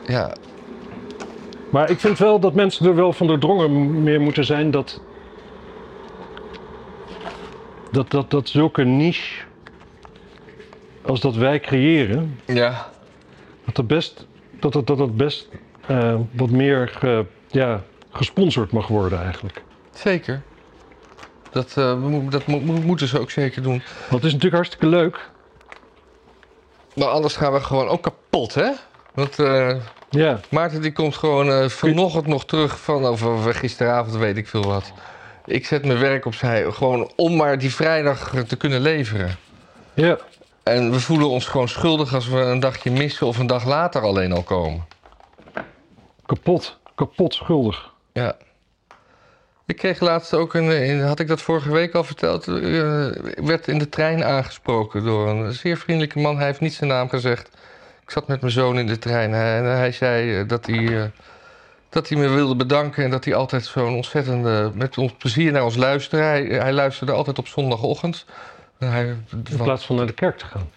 [0.08, 0.34] Ja,
[1.70, 5.02] Maar ik vind wel dat mensen er wel van doordrongen meer moeten zijn dat.
[7.92, 9.44] Dat, dat, dat zulke niche.
[11.02, 12.40] als dat wij creëren.
[12.46, 12.90] ja.
[13.66, 14.28] dat het best.
[14.62, 15.48] Dat het, dat het best
[15.88, 19.62] eh, wat meer ge- ja, gesponsord mag worden eigenlijk.
[19.94, 20.42] Zeker.
[21.52, 21.74] Dat,
[22.30, 23.82] dat mo- mo- moeten ze ook zeker doen.
[24.00, 25.30] Want het is natuurlijk hartstikke leuk.
[26.96, 28.72] Maar anders gaan we gewoon ook kapot, hè?
[29.14, 29.76] Want eh,
[30.10, 34.64] Ja, Maarten die komt gewoon vanochtend nog terug van, of, of gisteravond weet ik veel
[34.64, 34.92] wat.
[35.46, 39.36] Ik zet mijn werk opzij, gewoon om maar die vrijdag te kunnen leveren.
[39.94, 40.18] ja.
[40.64, 44.02] En we voelen ons gewoon schuldig als we een dagje missen of een dag later
[44.02, 44.86] alleen al komen.
[46.26, 46.80] kapot.
[46.96, 47.94] Kapot schuldig.
[48.14, 48.36] Ja.
[49.66, 53.38] Ik kreeg laatst ook een, in- had ik dat vorige week al verteld, eh, ik
[53.44, 56.38] werd in de trein aangesproken door een zeer vriendelijke man.
[56.38, 57.48] Hij heeft niet zijn naam gezegd.
[58.04, 61.04] Ik zat met mijn zoon in de trein en hij zei eh, dat hij, eh,
[61.90, 65.64] dat hij me wilde bedanken en dat hij altijd zo'n ontzettende, met ons plezier naar
[65.64, 66.24] ons luisterde.
[66.26, 68.26] Hij, hij luisterde altijd op zondagochtend.
[68.90, 69.16] Hij,
[69.50, 70.70] In plaats van naar de kerk te gaan.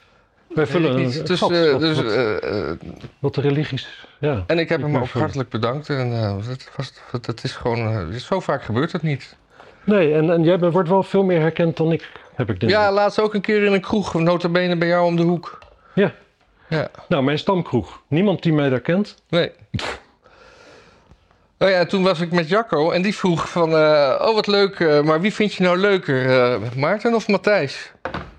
[0.54, 2.76] Wij vullen een, Dus, gat eh, wat, dus, wat, eh, eh,
[3.18, 4.06] wat de religies...
[4.18, 4.44] Ja.
[4.46, 5.88] en ik heb hem ook hartelijk bedankt.
[5.88, 9.36] En uh, dat, was, dat is gewoon, uh, zo vaak gebeurt het niet.
[9.84, 12.72] Nee, en, en jij bent- wordt wel veel meer herkend dan ik, heb ik denk
[12.72, 15.58] Ja, laatst ook een keer in een kroeg, notabene bij jou om de hoek.
[15.94, 16.12] Ja.
[16.68, 18.02] Ja, Nou, mijn stamkroeg.
[18.08, 19.14] Niemand die mij daar kent.
[19.28, 19.50] nee.
[21.64, 23.70] Oh ja, toen was ik met Jacco en die vroeg van...
[23.77, 26.40] eh, oh, wat leuk, eh, maar wie vind je nou leuker?
[26.53, 27.92] eh, Maarten of Matthijs?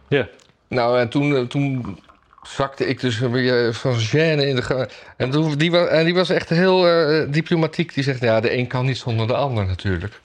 [0.07, 0.27] Ja.
[0.67, 1.99] Nou, en toen, toen
[2.43, 4.89] zakte ik dus weer van gêne in de...
[5.17, 6.81] En, toen, die, was, en die was echt heel
[7.31, 7.93] diplomatiek.
[7.93, 10.19] Die zegt, ja, de een kan niet zonder de ander natuurlijk.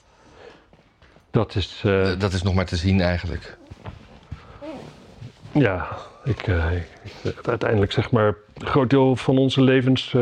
[1.31, 1.81] Dat is...
[2.17, 3.57] dat is nog maar te zien eigenlijk.
[5.51, 5.87] ja,
[6.23, 6.47] ik,
[7.23, 8.35] ik- uiteindelijk zeg maar...
[8.57, 10.15] Een groot deel van onze levens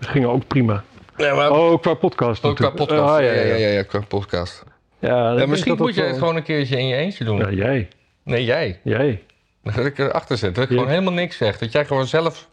[0.00, 0.84] gingen ook prima.
[1.16, 2.90] Ja, maar Oh, qua podcast ook qua natuurlijk.
[2.90, 3.18] podcast.
[3.18, 4.64] Ah, ja, ja, ja, ja, qua podcast.
[4.98, 7.38] Ja, misschien dat dat moet jij het gewoon een keertje in je eentje doen.
[7.38, 7.88] Ja, jij.
[8.22, 8.80] Nee, jij.
[8.82, 9.22] Jij.
[9.64, 10.60] Ga ik erachter zetten.
[10.60, 11.58] Dat ik gewoon helemaal niks zeg.
[11.58, 12.48] Dat jij gewoon zelf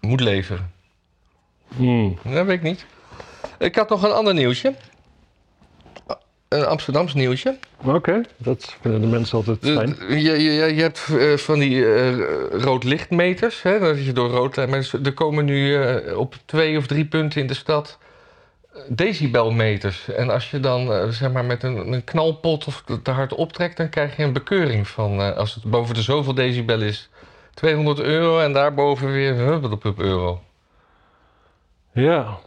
[0.00, 0.72] moet leveren.
[1.76, 2.18] Hmm.
[2.24, 2.86] Dat weet ik niet.
[3.58, 4.74] Ik had nog een ander nieuwsje.
[6.52, 7.56] Een Amsterdams nieuwsje.
[7.84, 9.96] Oké, dat vinden de mensen altijd fijn.
[10.08, 12.18] Je, je, je je hebt eh, van die eh
[12.50, 13.62] roodlichtmeters.
[13.62, 14.56] Hè, dat je door rood...
[14.56, 17.98] Maar er komen nu eh, op twee of drie punten in de stad
[18.74, 20.08] eh, decibelmeters.
[20.08, 23.76] En als je dan eh, zeg maar met een, een knalpot of te hard optrekt...
[23.76, 25.20] dan krijg je een bekeuring van...
[25.20, 27.10] eh, als het boven de zoveel decibel is...
[27.54, 30.40] 200 euro en daarboven weer hup euro.
[31.92, 32.38] Ja.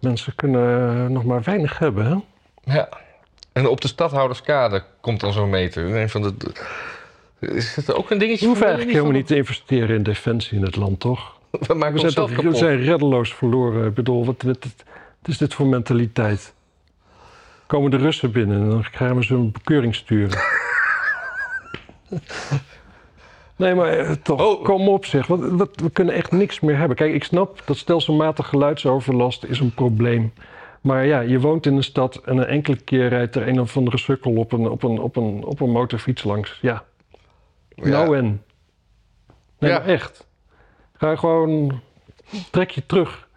[0.00, 2.16] Mensen kunnen eh, nog maar weinig hebben, hè?
[2.72, 2.88] Ja.
[3.52, 5.96] En op de stadhouderskade komt dan zo'n meter.
[5.96, 6.34] Een van de,
[7.40, 8.46] is het ook een dingetje?
[8.46, 11.38] hoeven voor eigenlijk helemaal niet te investeren in defensie in het land, toch?
[11.66, 13.86] We maken We zijn, toch, we zijn reddeloos verloren.
[13.86, 14.58] Ik bedoel, wat, wat,
[15.20, 16.52] wat is dit voor mentaliteit?
[17.66, 20.38] Komen de Russen binnen en dan gaan we ze een bekeuring sturen.
[23.56, 24.64] nee, maar eh, toch, Oh.
[24.64, 25.26] kom op zeg.
[25.26, 26.96] Wat, wat, we kunnen echt niks meer hebben.
[26.96, 30.32] Kijk, ik snap dat stelselmatig geluidsoverlast is een probleem.
[30.80, 33.76] Maar ja, je woont in een stad en een enkele keer rijdt er een of
[33.76, 36.58] andere sukkel op een, op een, op een, op een motorfiets langs.
[36.62, 36.84] Ja,
[37.74, 38.42] nou en?
[39.58, 39.82] Nee, Ja.
[39.82, 40.26] echt.
[40.96, 41.80] Ga gewoon,
[42.50, 43.28] trek je terug.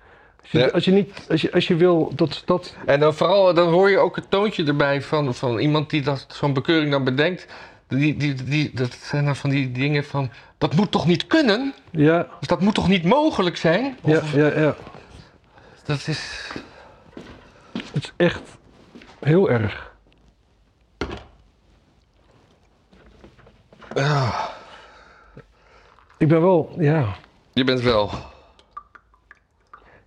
[0.42, 0.68] Als je, Ja.
[0.68, 2.76] als je, niet, als je, als je wil dat stad...
[2.86, 6.26] En dan vooral, dan hoor je ook het toontje erbij van, van iemand die dat,
[6.30, 7.48] zo'n bekeuring dan bedenkt.
[7.88, 11.74] Die, die, die, dat zijn dan van die dingen van, dat moet toch niet kunnen?
[11.92, 13.98] Ja, Of dat moet toch niet mogelijk zijn?
[14.04, 14.76] ja, ja, ja.
[15.86, 16.52] Dat is...
[17.94, 18.42] Het is echt
[19.20, 19.92] heel erg.
[23.96, 24.48] ah,
[26.18, 27.16] Ik ben wel, ja...
[27.54, 28.10] je bent wel...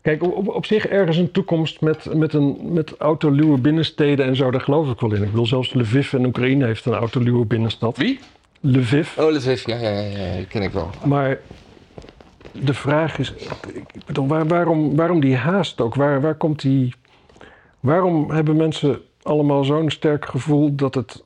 [0.01, 4.51] Kijk, op, op, zich ergens een toekomst met, met, een, met autoluwe binnensteden en zo,
[4.51, 5.23] daar geloof ik wel in.
[5.23, 7.97] Ik bedoel, zelfs Lviv in Oekraïne heeft een autoluwe binnenstad.
[7.97, 8.19] Wie?
[8.61, 9.19] Lviv.
[9.19, 10.91] Oh, Lviv, ja, ja, ja, ja, die ken ik wel.
[11.05, 11.39] Maar
[12.53, 13.33] de vraag is,
[13.93, 15.95] ik bedoel, waar, waarom, waarom die haast ook?
[15.95, 16.95] Waar, waar komt die...
[17.87, 21.25] Waarom hebben mensen allemaal zo'n sterk gevoel dat het,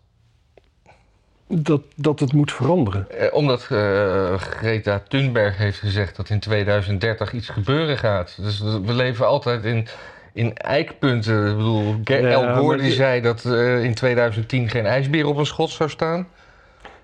[1.46, 3.10] dat, dat het moet veranderen?
[3.10, 8.38] Eh, omdat eh, Greta Thunberg heeft gezegd dat in 2030 iets gebeuren gaat.
[8.42, 9.86] Dus we leven altijd in,
[10.32, 11.50] in eikpunten.
[11.50, 15.26] Ik bedoel, Ja, El Gore maar die die- zei dat eh, in 2010 geen ijsbeer
[15.26, 16.28] op een schot zou staan.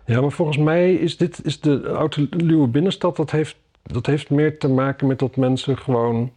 [0.05, 3.17] Ja, maar volgens mij is dit is de oude luwe binnenstad.
[3.17, 6.33] Dat heeft, dat heeft meer te maken met dat mensen gewoon.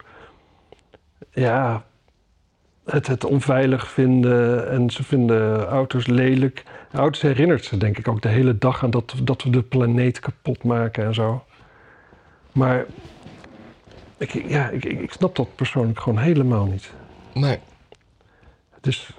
[1.31, 1.87] Ja.
[2.89, 6.63] Het, het onveilig vinden en ze vinden auto's lelijk.
[6.93, 10.19] Auto's herinnert ze denk ik ook de hele dag aan dat, dat we de planeet
[10.19, 11.43] kapot maken en zo.
[12.51, 12.85] Maar
[14.17, 16.91] ik, ja, ik, ik ik snap dat persoonlijk gewoon helemaal niet.
[17.33, 17.59] Nee.
[18.75, 19.09] Het is,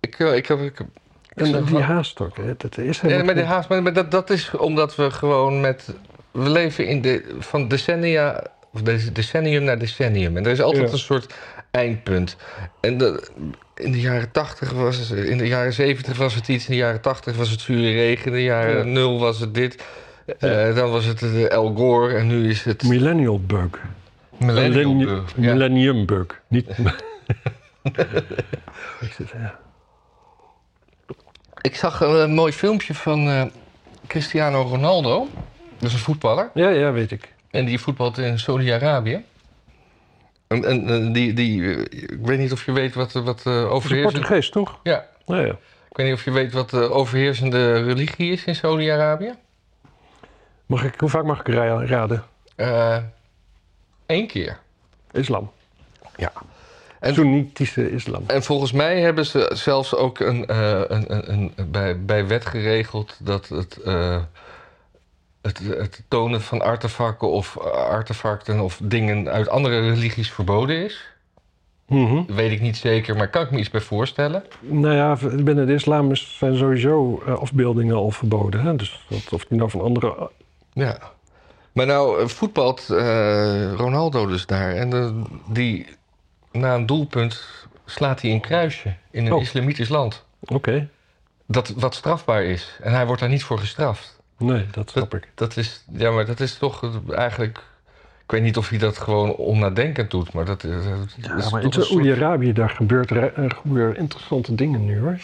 [0.00, 0.86] Ik, eh, ik, heb- ik, ik,
[1.34, 3.92] en die haast ook, hè, dat is Ja, helemaal maar, de geen- haast, maar maar
[3.92, 5.94] dat, dat is omdat we gewoon met...
[6.30, 10.36] We leven in de, van decennia, of de- decennium naar decennium.
[10.36, 10.92] En er is altijd Ja.
[10.92, 11.34] een soort
[11.70, 12.36] eindpunt.
[12.80, 13.28] En de,
[13.74, 16.78] in de jaren 80 was het, in de jaren 70 was het iets, in de
[16.78, 18.92] jaren 80 was het zure regen, in de jaren Ja.
[18.92, 19.82] 0 was het dit.
[20.38, 23.68] Eh, dan was het de El Gore en nu is het Millennial bug.
[24.38, 24.96] Millennium.
[24.96, 25.52] Millennium, Ja.
[25.52, 26.40] Millennium bug.
[26.48, 26.66] Niet.
[29.00, 29.58] Ik ja.
[31.72, 33.42] Zag een, eh, mooi filmpje van eh,
[34.06, 35.28] Cristiano Ronaldo.
[35.78, 36.50] Dat is een voetballer.
[36.54, 37.34] ja, ja, weet ik.
[37.50, 39.24] En die voetbalt in Saudi-Arabië.
[40.50, 41.80] En, en eh, die, die, eh,
[42.10, 44.18] ik weet niet of je weet wat, wat uh, overheersende...
[44.18, 44.78] Portugees, toch?
[44.82, 45.56] Ja, Ja, ja.
[45.90, 49.34] ik weet niet of je weet wat de overheersende religie is in Saudi-Arabië.
[50.66, 52.24] Mag ik, hoe vaak mag ik ra- raden?
[54.06, 54.58] Eén keer.
[55.12, 55.50] Islam.
[56.16, 56.32] Ja.
[57.00, 58.22] En- Soenitische islam.
[58.26, 62.46] En volgens mij hebben ze zelfs ook een, eh, een, een, een, bij, bij wet
[62.46, 64.16] geregeld dat het, eh,
[65.42, 71.08] het, het tonen van artefacten of eh, artefacten of dingen uit andere religies verboden is.
[71.86, 72.22] Mhm.
[72.26, 74.44] Weet ik niet zeker, maar kan ik me iets bij voorstellen.
[74.60, 78.60] Nou ja, binnen de islam is- zijn sowieso eh, afbeeldingen al verboden.
[78.60, 78.76] Hè?
[78.76, 80.30] Dus dat, of die nou van andere...
[80.72, 80.98] Ja.
[81.72, 84.74] Maar nou eh, voetbalt eh, Ronaldo dus daar.
[84.74, 85.10] En eh,
[85.52, 85.86] die,
[86.52, 87.44] na een doelpunt
[87.84, 89.40] slaat hij een kruisje in een Oh.
[89.42, 90.24] islamitisch land.
[90.40, 90.88] Oké.
[91.46, 92.78] Dat wat strafbaar is.
[92.82, 94.19] En hij wordt daar niet voor gestraft.
[94.40, 95.28] Nee, dat snap ik.
[95.34, 97.58] Dat is, ja, maar dat is toch eigenlijk...
[98.24, 100.70] Ik weet niet of hij dat gewoon onnadenkend doet, maar dat, dat
[101.16, 103.32] Ja, is maar in soort- Saoedi-Arabië, daar gebeurt er,
[103.62, 105.16] gebeuren interessante dingen nu hoor.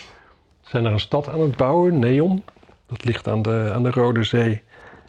[0.62, 2.43] Ze zijn er een stad aan het bouwen, Neom.
[2.87, 4.62] Dat ligt aan de, aan de Rode Zee.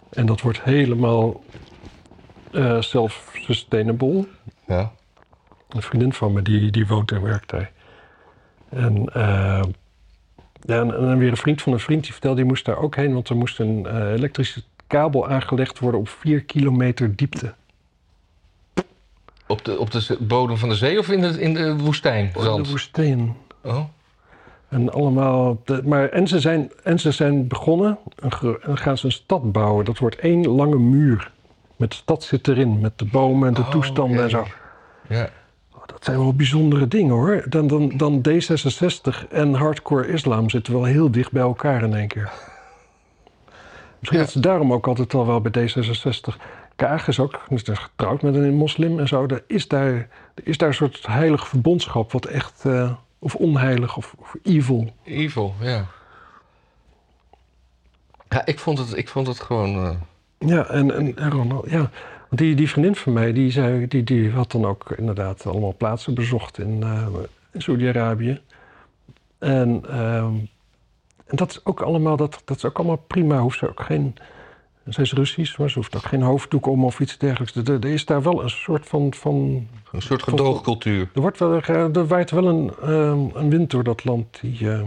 [0.09, 1.43] En dat wordt helemaal
[2.51, 4.27] eh self-sustainable.
[4.67, 4.91] Ja.
[5.69, 7.71] Een vriendin van me, die, die woont en werkt daar.
[8.69, 9.63] En, eh,
[10.67, 12.95] ja, en, en weer een vriend van een vriend, die vertelde, die moest daar ook
[12.95, 13.13] heen.
[13.13, 17.53] Want er moest een eh, elektrische kabel aangelegd worden op 4 kilometer diepte.
[19.47, 22.25] Op, de, op de bodem van de zee of in de, in de woestijn?
[22.35, 23.35] In de woestijn.
[23.63, 23.83] Oh.
[24.69, 25.61] En allemaal.
[25.65, 27.97] de- maar, en, ze zijn, en ze zijn begonnen.
[28.15, 29.85] En gaan ze een stad bouwen.
[29.85, 31.31] Dat wordt één lange muur.
[31.75, 32.79] Met de stad zit erin.
[32.79, 34.47] Met de bomen en de Oh, toestanden en zo.
[35.09, 35.29] Ja.
[35.87, 37.43] Dat zijn wel bijzondere dingen hoor.
[37.49, 42.07] Dan, dan, dan D66 en hardcore islam zitten wel heel dicht bij elkaar in één
[42.07, 42.31] keer.
[43.99, 44.25] Misschien Ja.
[44.25, 46.35] dat ze daarom ook altijd al wel bij D66.
[46.75, 49.25] Kaag is ook is dus getrouwd met een moslim en zo.
[49.25, 50.07] Er is daar, er
[50.43, 52.11] is daar een soort heilig verbondschap.
[52.11, 52.65] Wat echt.
[52.65, 54.93] eh, of onheilig of, of evil.
[55.03, 55.85] Evil, ja.
[58.29, 59.75] Ja, ik vond het, ik vond het gewoon...
[59.75, 59.95] eh,
[60.49, 61.89] Ja, en, en, en Ronald, ja.
[62.29, 65.75] Want die, die vriendin van mij, die, zei, die, die had dan ook inderdaad allemaal
[65.77, 67.07] plaatsen bezocht in, eh,
[67.51, 68.39] in Saudi-Arabië.
[69.37, 70.33] En, ehm,
[71.25, 73.39] en dat is ook allemaal, dat, dat is ook allemaal prima.
[73.39, 74.15] Hoeft ze ook geen,
[74.89, 77.55] ze is Russisch, maar ze hoeft ook geen hoofddoek om of iets dergelijks.
[77.55, 81.09] Er, er is daar wel een soort van, van een soort gedoogcultuur.
[81.13, 84.69] er, wordt wel, er waait wel een, ehm, een wind door dat land die...
[84.69, 84.85] ehm,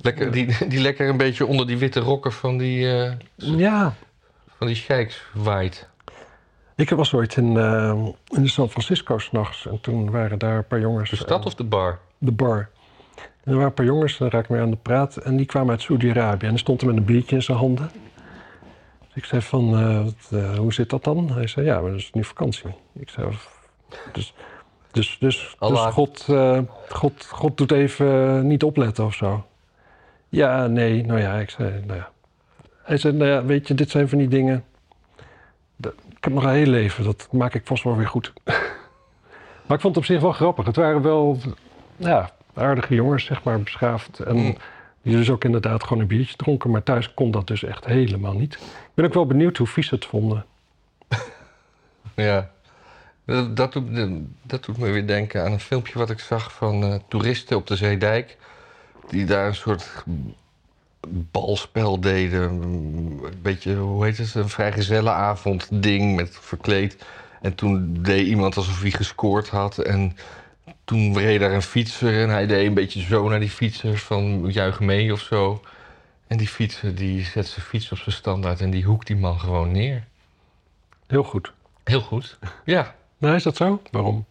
[0.00, 3.94] Lekker, die, die lekker een beetje onder die witte rokken van die, eh ja,
[4.58, 5.88] van die sheiks waait.
[6.76, 10.80] ik was ooit in, ehm, in San Francisco s'nachts en toen waren daar een paar
[10.80, 11.10] jongens...
[11.10, 11.98] De stad en- of de bar?
[12.18, 12.68] de bar.
[13.16, 15.16] En er waren een paar jongens, daar raak ik mee aan de praat.
[15.16, 16.44] En die kwamen uit Saudi-Arabië.
[16.44, 17.90] En die stond er met een biertje in zijn handen.
[18.98, 21.30] Dus ik zei van, eh, wat, eh, hoe zit dat dan?
[21.32, 22.70] Hij zei, ja, maar dat is nu vakantie.
[22.98, 23.28] Ik zei,
[24.12, 24.34] dus,
[24.92, 25.56] dus, dus, dus.
[25.58, 29.46] God, eh, God, God doet even eh, niet opletten of zo.
[30.28, 32.10] Ja, nee, nou ja, ik zei, nou ja.
[32.88, 34.64] Hij zei, nou ja, weet je, dit zijn van die dingen.
[35.80, 38.32] Ik heb nog een heel leven, dat maak ik vast wel weer goed.
[39.66, 40.66] maar ik vond het op zich wel grappig.
[40.66, 41.38] Het waren wel,
[41.96, 44.18] ja, aardige jongens, zeg maar, beschaafd.
[44.18, 44.56] En Mm.
[45.02, 46.70] die dus ook inderdaad gewoon een biertje dronken.
[46.70, 48.54] Maar thuis kon dat dus echt helemaal niet.
[48.54, 48.60] Ik
[48.94, 50.44] ben ook wel benieuwd hoe vies ze het vonden.
[52.14, 52.50] Ja.
[53.24, 53.88] Dat, dat, doet,
[54.42, 57.66] dat doet me weer denken aan een filmpje wat ik zag van eh, toeristen op
[57.66, 58.36] de Zeedijk.
[59.08, 60.04] Die daar een soort
[61.08, 62.62] balspel deden.
[62.62, 67.04] Een beetje, hoe heet het, een vrijgezellenavond ding met verkleed.
[67.40, 69.78] En toen deed iemand alsof hij gescoord had.
[69.78, 70.16] En
[70.84, 74.50] toen reed daar een fietser en hij deed een beetje zo naar die fietser van
[74.50, 75.60] juich mee of zo.
[76.26, 79.40] En die fietser die zet zijn fiets op zijn standaard en die hoekt die man
[79.40, 80.04] gewoon neer.
[81.06, 81.52] Heel goed.
[81.84, 82.38] Heel goed.
[82.64, 82.94] Ja.
[83.18, 83.82] Nou, is dat zo?
[83.90, 84.24] Waarom?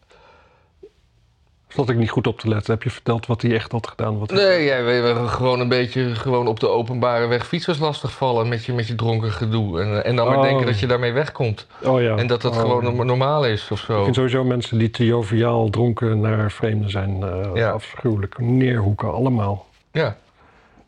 [1.77, 2.73] Zat ik niet goed op te letten?
[2.73, 4.19] Heb je verteld wat hij echt had gedaan?
[4.19, 8.65] Wat Nee, jij weet gewoon een beetje gewoon op de openbare weg fietsers lastigvallen met
[8.65, 9.81] je, met je dronken gedoe.
[9.81, 10.43] En, en dan maar Oh.
[10.43, 11.67] denken dat je daarmee wegkomt.
[11.83, 12.15] Oh ja.
[12.15, 12.59] En dat dat Oh.
[12.59, 14.03] gewoon norm- normaal is of Ik zo.
[14.03, 17.69] vind sowieso mensen die te joviaal dronken naar vreemden zijn eh, Ja.
[17.69, 18.37] afschuwelijk.
[18.39, 19.65] Neerhoeken, allemaal.
[19.91, 20.01] Ja.
[20.03, 20.13] Er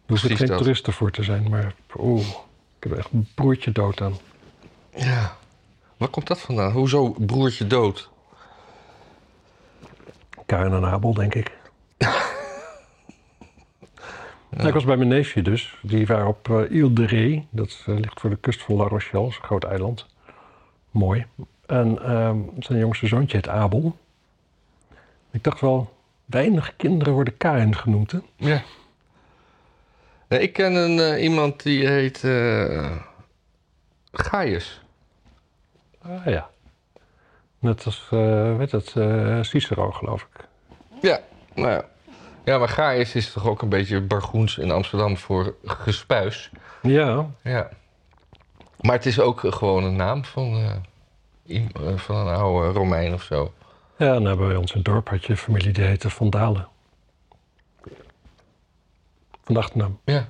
[0.07, 2.21] hoeven Precies geen toeristen voor te zijn, maar oeh,
[2.79, 4.17] ik heb echt een broertje dood aan.
[4.95, 5.37] ja.
[5.97, 6.71] Waar komt dat vandaan?
[6.71, 8.09] Hoezo broertje dood?
[10.49, 11.51] Karin en Abel, denk ik.
[14.67, 15.77] Ik was bij mijn neefje dus.
[15.81, 17.45] Die waren op eh Ile de Ré.
[17.49, 19.23] Dat eh, ligt voor de kust van La Rochelle.
[19.23, 20.05] Dat is een groot eiland.
[20.91, 21.25] Mooi.
[21.65, 23.97] En ehm, zijn jongste zoontje heet Abel.
[25.31, 25.93] Ik dacht wel,
[26.25, 28.19] weinig kinderen worden Karin genoemd, hè?
[28.35, 28.61] Ja.
[30.27, 32.19] Ik ken een, eh, iemand die heet
[34.11, 34.81] Gaius.
[36.01, 36.49] Ah ja.
[37.59, 38.07] Net als,
[38.57, 40.47] weet het, eh, Cicero, geloof ik.
[41.01, 41.19] Ja,
[41.55, 41.85] nou ja.
[42.43, 46.51] Ja, maar Gaius is toch ook een beetje bargoens in Amsterdam voor gespuis.
[46.81, 47.69] Ja, Ja.
[48.81, 50.81] Maar het is ook gewoon een naam van,
[51.47, 53.53] eh, van een oude Romein of zo.
[53.97, 56.67] ja en bij ons in het dorp had je familie die heette Van Dalen.
[59.43, 59.99] Van achternaam.
[60.05, 60.29] Ja.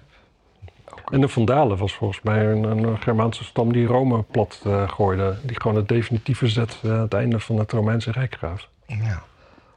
[1.12, 5.38] En de Vandalen was volgens mij een, een Germaanse stam die Rome plat eh, gooide.
[5.44, 8.68] Die gewoon het definitieve zet eh, aan het einde van het Romeinse Rijk graaf.
[8.86, 9.24] ja.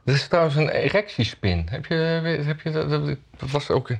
[0.05, 1.67] Er is trouwens een erectiespin.
[1.69, 1.95] Heb je,
[2.45, 2.89] heb je dat,
[3.37, 3.91] dat was ook.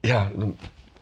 [0.00, 0.30] Ja,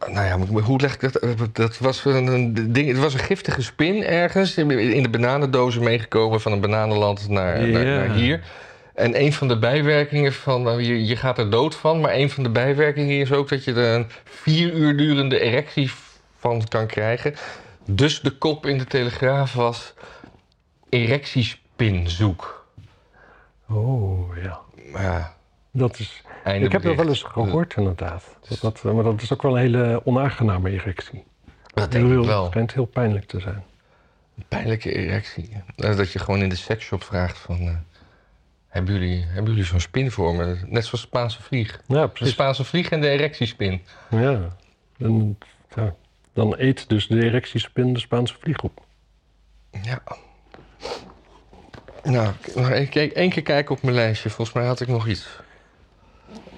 [0.07, 1.55] nou ja, hoe leg ik dat?
[1.55, 6.51] Dat was een, ding, het was een giftige spin ergens in de bananendozen meegekomen van
[6.51, 8.43] een bananenland naar, naar hier.
[8.93, 12.29] En een van de bijwerkingen van, nou, je, je gaat er dood van, maar een
[12.29, 15.91] van de bijwerkingen is ook dat je er een vier uur durende erectie
[16.37, 17.35] van kan krijgen.
[17.85, 19.93] Dus de kop in de Telegraaf was
[20.89, 22.65] erectiespin zoek.
[23.69, 24.59] Oh ja.
[24.91, 25.35] Maar ja,
[25.71, 28.23] Dat is, einde ik heb dat wel eens gehoord inderdaad.
[28.49, 31.23] Dat, dat, maar dat is ook wel een hele onaangename erectie.
[31.73, 32.45] Dat denk ik Het wel.
[32.49, 33.63] schijnt heel pijnlijk te zijn.
[34.37, 35.49] Een pijnlijke erectie.
[35.75, 37.59] Eh, Dat je gewoon in de seksshop vraagt van...
[37.59, 37.75] eh,
[38.71, 40.57] hebben jullie, hebben jullie zo'n spin voor me?
[40.65, 41.81] Net zoals Spaanse vlieg.
[41.87, 42.33] Ja, De precies.
[42.33, 43.81] Spaanse vlieg en de erectiespin.
[44.09, 44.47] Ja.
[44.97, 45.37] En,
[45.75, 45.95] ja.
[46.33, 48.85] Dan eet dus de erectiespin de Spaanse vlieg op.
[49.81, 50.01] Ja.
[52.03, 54.29] Nou, nog één keer, kijken op mijn lijstje.
[54.29, 55.27] Volgens mij had ik nog iets.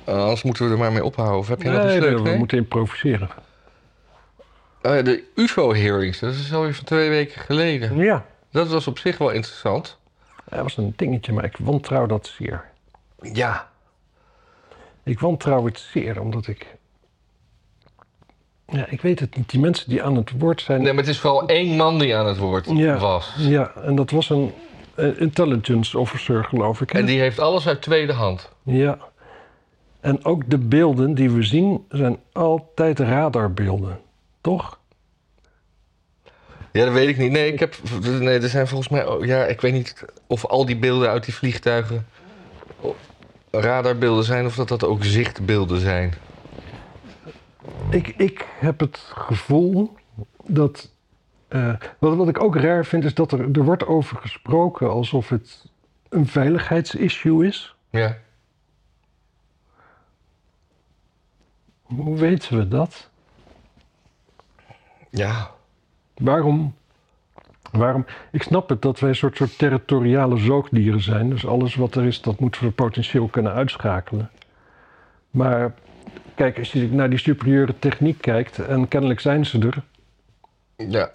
[0.05, 1.38] Eh, anders moeten we er maar mee ophouden.
[1.38, 2.38] Of heb je nog iets Nee, we Nee?
[2.38, 3.30] moeten improviseren.
[4.82, 7.97] Eh, de UFO-hearings, dat is alweer van twee weken geleden.
[7.97, 8.26] Ja.
[8.51, 9.99] Dat was op zich wel interessant.
[10.50, 12.64] Dat was een dingetje, maar ik wantrouw dat zeer.
[13.22, 13.70] Ja.
[15.04, 16.76] Ik wantrouw het zeer, omdat ik...
[18.68, 19.50] Ja, ik weet het niet.
[19.50, 20.82] Die mensen die aan het woord zijn...
[20.82, 22.98] Nee, maar het is vooral één man die aan het woord Ja.
[22.98, 23.34] was.
[23.38, 24.54] Ja, en dat was een
[25.18, 26.89] intelligence officer, geloof ik.
[26.91, 27.00] hè?
[27.00, 28.52] En die heeft alles uit tweede hand.
[28.64, 28.98] Ja.
[30.00, 34.00] En ook de beelden die we zien zijn altijd radarbeelden.
[34.41, 34.80] Toch?
[36.74, 37.32] Ja, dat weet ik niet.
[37.32, 39.28] Nee, ik heb, nee er zijn volgens mij...
[39.28, 42.07] Ja, ik weet niet of al die beelden uit die vliegtuigen...
[43.51, 46.13] radarbeelden zijn of dat dat ook zichtbeelden zijn.
[47.89, 49.95] Ik, ik heb het gevoel
[50.45, 50.91] dat...
[51.47, 55.30] eh, wat, wat ik ook raar vind is dat er, er wordt over gesproken alsof
[55.30, 55.65] het
[56.09, 57.76] een veiligheidsissue is.
[57.89, 58.17] Ja.
[61.84, 63.09] Hoe weten we dat?
[65.09, 65.51] Ja.
[66.14, 66.74] Waarom?
[67.72, 68.05] Waarom?
[68.32, 71.30] Ik snap het dat wij een soort, soort territoriale zoogdieren zijn.
[71.30, 74.30] Dus alles wat er is, dat moeten we potentieel kunnen uitschakelen.
[75.32, 75.74] Maar
[76.36, 79.84] kijk, als je naar die superieure techniek kijkt, en kennelijk zijn ze er,
[80.89, 81.11] Ja.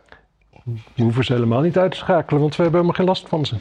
[0.94, 3.46] we hoeven ze helemaal niet uit te schakelen, want we hebben helemaal geen last van
[3.46, 3.57] ze.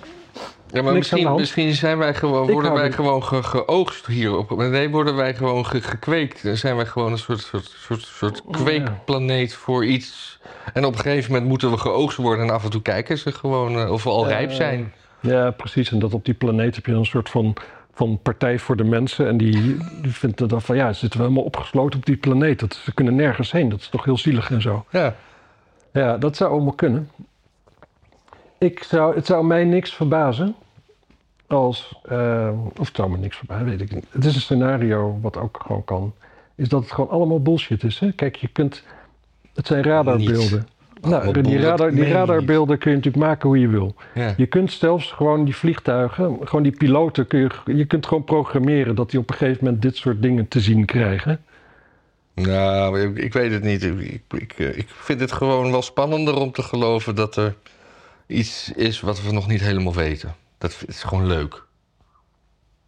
[0.71, 4.57] Ja, maar misschien, misschien zijn wij gewoon, worden wij gewoon ge- geoogst hierop.
[4.57, 6.43] Nee, worden wij gewoon ge- gekweekt.
[6.43, 10.39] Dan zijn wij gewoon een soort, soort, soort, soort kweekplaneet voor iets.
[10.73, 12.45] En op een gegeven moment moeten we geoogst worden.
[12.45, 14.93] En af en toe kijken ze gewoon eh, of we al rijp zijn.
[15.19, 15.91] Ja, precies.
[15.91, 17.53] En dat op die planeet heb je een soort van,
[17.93, 19.27] van partij voor de mensen.
[19.27, 22.59] En die, die vindt dan van, ja, ze zitten we helemaal opgesloten op die planeet.
[22.59, 23.69] Dat, ze kunnen nergens heen.
[23.69, 24.85] Dat is toch heel zielig en zo.
[24.89, 25.15] Ja.
[25.93, 27.09] Ja, dat zou allemaal kunnen.
[28.57, 30.55] Ik zou, het zou mij niks verbazen
[31.47, 34.05] als, eh, of het zou me niks verbazen, weet ik niet.
[34.09, 36.13] Het is een scenario wat ook gewoon kan,
[36.55, 37.99] is dat het gewoon allemaal bullshit is.
[37.99, 38.11] Hè?
[38.11, 38.83] Kijk, je kunt,
[39.53, 40.67] het zijn radarbeelden.
[41.01, 43.95] Nou, die, radar, die radarbeelden kun je natuurlijk maken hoe je wil.
[44.13, 44.33] Ja.
[44.37, 48.95] Je kunt zelfs gewoon die vliegtuigen, gewoon die piloten, kun je, je kunt gewoon programmeren
[48.95, 51.41] dat die op een gegeven moment dit soort dingen te zien krijgen.
[52.33, 53.83] Nou, ik, ik weet het niet.
[53.83, 57.55] Ik, ik, ik vind het gewoon wel spannender om te geloven dat er
[58.27, 60.35] iets is wat we nog niet helemaal weten.
[60.57, 61.65] Dat is gewoon leuk.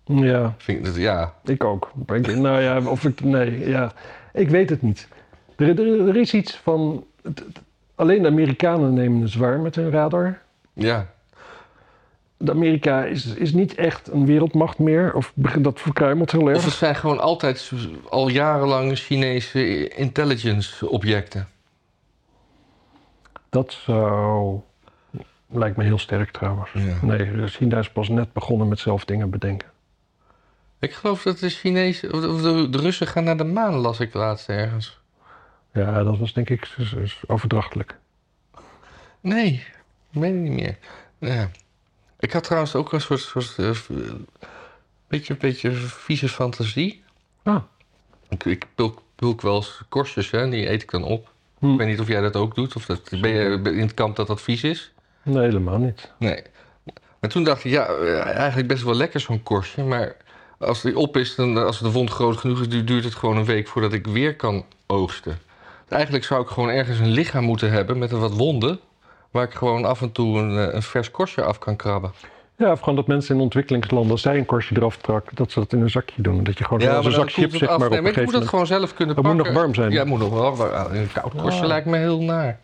[0.03, 1.91] Ja, Vind ik dat, ja, ik ook.
[2.13, 3.91] Ik, nou ja, of ik, nee, ja,
[4.33, 5.07] ik weet het niet.
[5.55, 7.61] Er, er, er is iets van, het- het-
[7.95, 10.41] alleen de Amerikanen nemen het zwaar met hun radar.
[10.73, 11.07] ja.
[12.41, 16.47] De Amerika is, is niet echt een wereldmacht meer, of begint dat verkruimelt heel Of
[16.49, 16.63] erg.
[16.65, 17.71] het zijn gewoon altijd
[18.09, 21.47] al jarenlang Chinese intelligence objecten.
[23.49, 24.59] Dat zou,
[25.51, 26.69] lijkt me heel sterk trouwens.
[26.73, 26.97] Ja.
[27.01, 29.67] Nee, China is pas net begonnen met zelf dingen bedenken.
[30.79, 34.49] Ik geloof dat de Chinezen, of de, Russen gaan naar de maan, las ik laatst
[34.49, 34.99] ergens.
[35.73, 36.75] Ja, dat was denk ik
[37.27, 37.97] overdrachtelijk.
[39.21, 39.51] Nee,
[40.11, 40.77] ik weet het niet meer.
[41.17, 41.49] Ja.
[42.19, 43.89] Ik had trouwens ook een soort, soort v-
[45.07, 47.03] beetje, beetje vieze fantasie.
[47.43, 47.61] Ah.
[48.29, 51.31] Ik, ik pulk, pulk wel eens korstjes, hè, en die eet ik dan op.
[51.59, 51.71] Hm.
[51.71, 54.15] Ik weet niet of jij dat ook doet, of dat, ben je in het kamp
[54.15, 54.93] dat dat vies is?
[55.29, 56.11] Nee, helemaal niet.
[56.17, 56.41] Nee.
[57.19, 59.83] Maar toen dacht ik, ja, eh, eigenlijk best wel lekker zo'n korstje.
[59.83, 60.15] Maar
[60.59, 63.37] als die op is, dan, als de wond groot genoeg is, du- duurt het gewoon
[63.37, 65.37] een week voordat ik weer kan oogsten.
[65.89, 68.79] Eigenlijk zou ik gewoon ergens een lichaam moeten hebben met een wat wonden.
[69.31, 72.11] Waar ik gewoon af en toe een, eh, een vers korstje af kan krabben.
[72.57, 75.59] Ja, of gewoon dat mensen in ontwikkelingslanden, als zij een korstje eraf trak, dat ze
[75.59, 76.43] dat in een zakje doen.
[76.43, 77.77] Dat je gewoon als een zak chips zeg af.
[77.77, 78.49] maar op Nee, een maar ik moet moment.
[78.49, 79.53] gewoon zelf kunnen Het moet pakken.
[79.53, 79.91] nog warm zijn.
[79.91, 80.95] Ja, het moet nog wel warm.
[80.95, 81.67] Een koud korstje Ah.
[81.67, 82.59] lijkt me heel naar.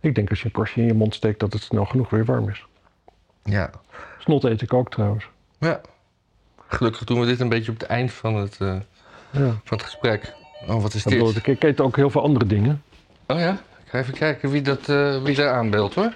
[0.00, 2.24] Ik denk als je een korstje in je mond steekt dat het snel genoeg weer
[2.24, 2.66] warm is.
[3.44, 3.70] Ja.
[4.18, 5.28] Snot eet ik ook trouwens.
[5.58, 5.80] ja.
[6.70, 8.76] Gelukkig doen we dit een beetje op het eind van het, eh,
[9.30, 9.60] Ja.
[9.64, 10.34] van het gesprek.
[10.66, 11.46] Oh, wat is bedoel, dit?
[11.46, 12.82] ik eet ook heel veel andere dingen.
[13.26, 13.52] Oh ja?
[13.52, 16.12] Ik ga even kijken wie, dat, eh, wie daar aanbelt hoor.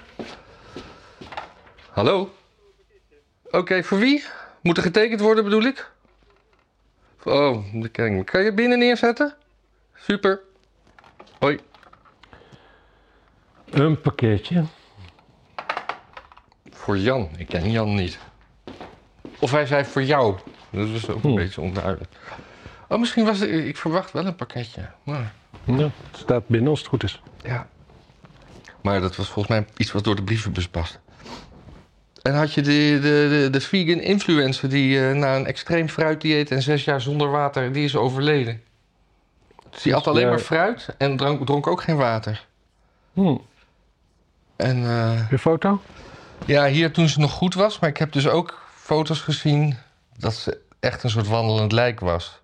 [1.89, 2.33] Hallo?
[3.51, 4.23] Oké, voor wie?
[4.61, 5.91] Moet er getekend worden bedoel ik?
[7.23, 8.25] Oh, dat ken ik.
[8.25, 9.33] Kan je binnen neerzetten?
[9.95, 10.39] Super.
[11.39, 11.59] Hoi.
[13.73, 14.63] Een pakketje.
[16.71, 17.29] Voor Jan.
[17.37, 18.19] Ik ken Jan niet.
[19.39, 20.35] Of hij zei voor jou.
[20.69, 21.35] Dat is ook een Hm.
[21.35, 22.11] beetje onduidelijk.
[22.89, 23.49] Oh, misschien was het...
[23.49, 24.89] Ik verwacht wel een pakketje.
[25.03, 25.33] Maar,
[25.65, 27.21] Ja, het staat binnen als het goed is.
[27.43, 27.67] ja.
[28.81, 30.99] Maar dat was volgens mij iets wat door de brievenbus past.
[32.21, 36.51] En had je de, de, de, de vegan influencer die eh, na een extreem fruitdieet
[36.51, 38.61] en zes jaar zonder water, die is overleden.
[39.83, 42.45] Die at alleen maar fruit en dronk, dronk ook geen water.
[43.13, 43.35] Hm.
[44.63, 45.81] En eh, Je foto?
[46.45, 49.77] ja, hier toen ze nog goed was, maar ik heb dus ook foto's gezien
[50.17, 52.41] dat ze echt een soort wandelend lijk was.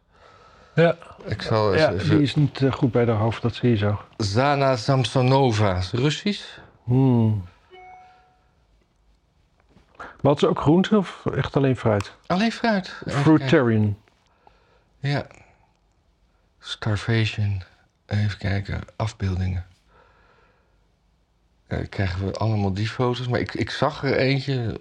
[0.75, 0.95] Ja.
[1.25, 3.77] Ik zal eens Ja, die is niet eh, goed bij de hoofd, dat zie je
[3.77, 4.01] zo.
[4.17, 6.57] Zana Samsonova, Russisch?
[6.83, 7.45] Hmm.
[9.97, 12.13] Maar had ze ook groente of echt alleen fruit?
[12.27, 13.01] Alleen fruit.
[13.05, 13.97] Fruitarian.
[14.99, 15.25] Ja.
[16.59, 17.63] Starvation.
[18.05, 19.65] Even kijken, afbeeldingen.
[21.69, 23.27] Ja, krijgen we allemaal die foto's.
[23.27, 24.79] Maar ik, ik zag er eentje.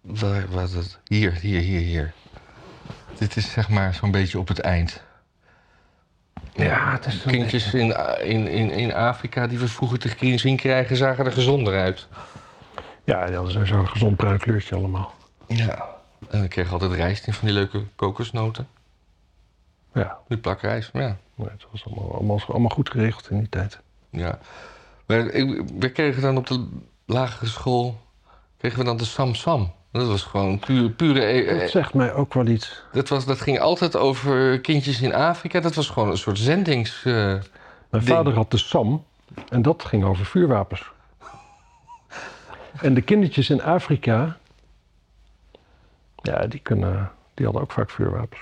[0.00, 0.98] Waar was het?
[1.04, 2.12] Hier, hier, hier, hier.
[3.18, 5.02] Dit is zeg maar zo'n beetje op het eind.
[6.54, 10.96] Ja, het is Kindjes in, in, in, in Afrika die we vroeger te zien krijgen,
[10.96, 12.06] zagen er gezonder uit.
[13.04, 15.14] Ja, die hadden een gezond bruin kleurtje allemaal.
[15.46, 15.86] Ja.
[16.30, 18.68] En ik kreeg altijd rijst in van die leuke kokosnoten.
[19.94, 21.16] Ja, Die plakrijst, ja.
[21.34, 23.78] nee, het was allemaal, allemaal, allemaal goed geregeld in die tijd.
[24.10, 24.38] Ja.
[25.08, 26.66] Maar ik, we kregen dan op de
[27.06, 28.00] lagere school
[28.56, 29.72] kregen we dan de Sam Sam.
[29.92, 32.82] Dat was gewoon pure, pure e- Dat eh, zegt mij ook wel iets.
[32.92, 35.60] dat, was, dat ging altijd over kindjes in Afrika.
[35.60, 37.04] Dat was gewoon een soort zendings...
[37.04, 37.42] eh, Mijn
[37.90, 38.04] ding.
[38.04, 39.04] vader had de SAM
[39.48, 40.90] en dat ging over vuurwapens.
[42.80, 44.38] En de kindertjes in Afrika,
[46.22, 48.40] ja, die, kunnen, die hadden ook vaak vuurwapens.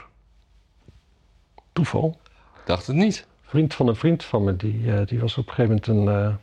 [1.72, 2.18] Toeval.
[2.64, 3.26] dacht het niet.
[3.42, 6.24] Vriend van een vriend van me, die, eh, die was op een gegeven moment een
[6.24, 6.34] eh,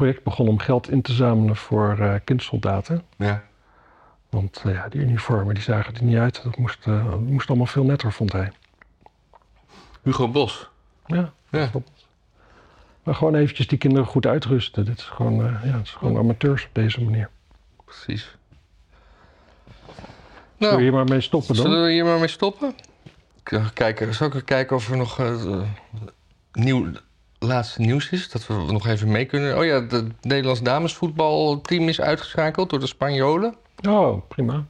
[0.00, 3.02] project begonnen om geld in te zamelen voor eh, kindsoldaten.
[3.16, 3.42] Ja.
[4.28, 6.42] Want eh, ja, die uniformen die zagen er niet uit.
[6.42, 8.52] Dat moest, eh, dat moest allemaal veel netter, vond hij.
[10.02, 10.68] Hugo Bos.
[11.06, 11.70] Ja, Ja.
[13.02, 14.84] maar gewoon eventjes die kinderen goed uitrusten.
[14.84, 17.28] Dit is gewoon, eh, ja, het is gewoon amateurs op deze manier.
[17.84, 18.36] Precies.
[20.56, 21.64] Wil je Nou, hier maar mee stoppen dan?
[21.64, 22.74] zullen we hier maar mee stoppen?
[23.74, 25.62] Kijken, zal ik even kijken of er nog eh,
[26.52, 26.86] nieuw,
[27.46, 28.30] laatste nieuws is?
[28.30, 29.58] Dat we nog even mee kunnen.
[29.58, 33.54] Oh ja, het Nederlands damesvoetbalteam is uitgeschakeld door de Spanjolen.
[33.88, 34.64] Oh, prima.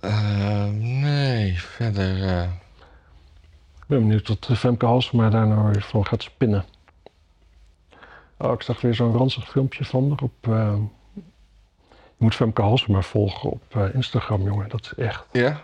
[0.00, 2.22] Eh, nee, verder.
[2.28, 2.42] eh,
[3.76, 6.64] Ik ben benieuwd wat eh, Femke Halsema daar nou weer van gaat spinnen.
[8.38, 10.34] Oh, ik zag weer zo'n ranzig filmpje van haar op...
[12.16, 14.68] je moet Femke Halsema volgen op Instagram, jongen.
[14.68, 15.24] Dat is echt...
[15.32, 15.62] Ja?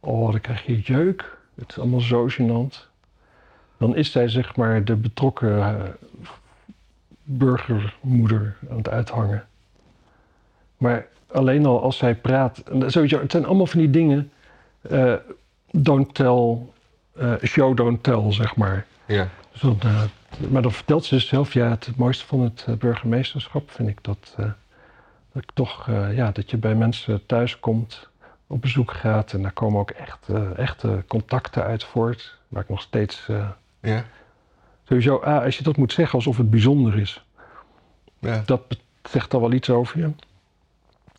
[0.00, 1.38] Oh, dan krijg je jeuk.
[1.54, 2.90] Het is allemaal zo gênant.
[3.82, 5.74] Dan is zij zeg maar de betrokken eh,
[7.22, 9.46] burgermoeder aan het uithangen.
[10.76, 12.62] Maar alleen al als zij praat...
[12.86, 14.32] Sowieso, het zijn allemaal van die dingen...
[14.80, 15.14] eh,
[15.70, 16.58] don't tell,
[17.12, 18.86] eh, show don't tell, zeg maar.
[19.06, 19.28] Ja.
[19.60, 20.02] Eh,
[20.48, 24.34] maar dan vertelt ze zelf, ja, het mooiste van het burgemeesterschap vind ik dat,
[25.32, 28.08] dat ik toch, ja, dat je bij mensen thuis komt,
[28.46, 32.80] op bezoek gaat en daar komen ook echt, echte contacten uit voort, waar ik nog
[32.80, 33.28] steeds,
[33.82, 34.04] Ja.
[34.84, 37.24] sowieso, A, als je dat moet zeggen alsof het bijzonder is,
[38.18, 38.42] Ja.
[38.46, 38.62] dat
[39.10, 40.10] zegt al wel iets over je.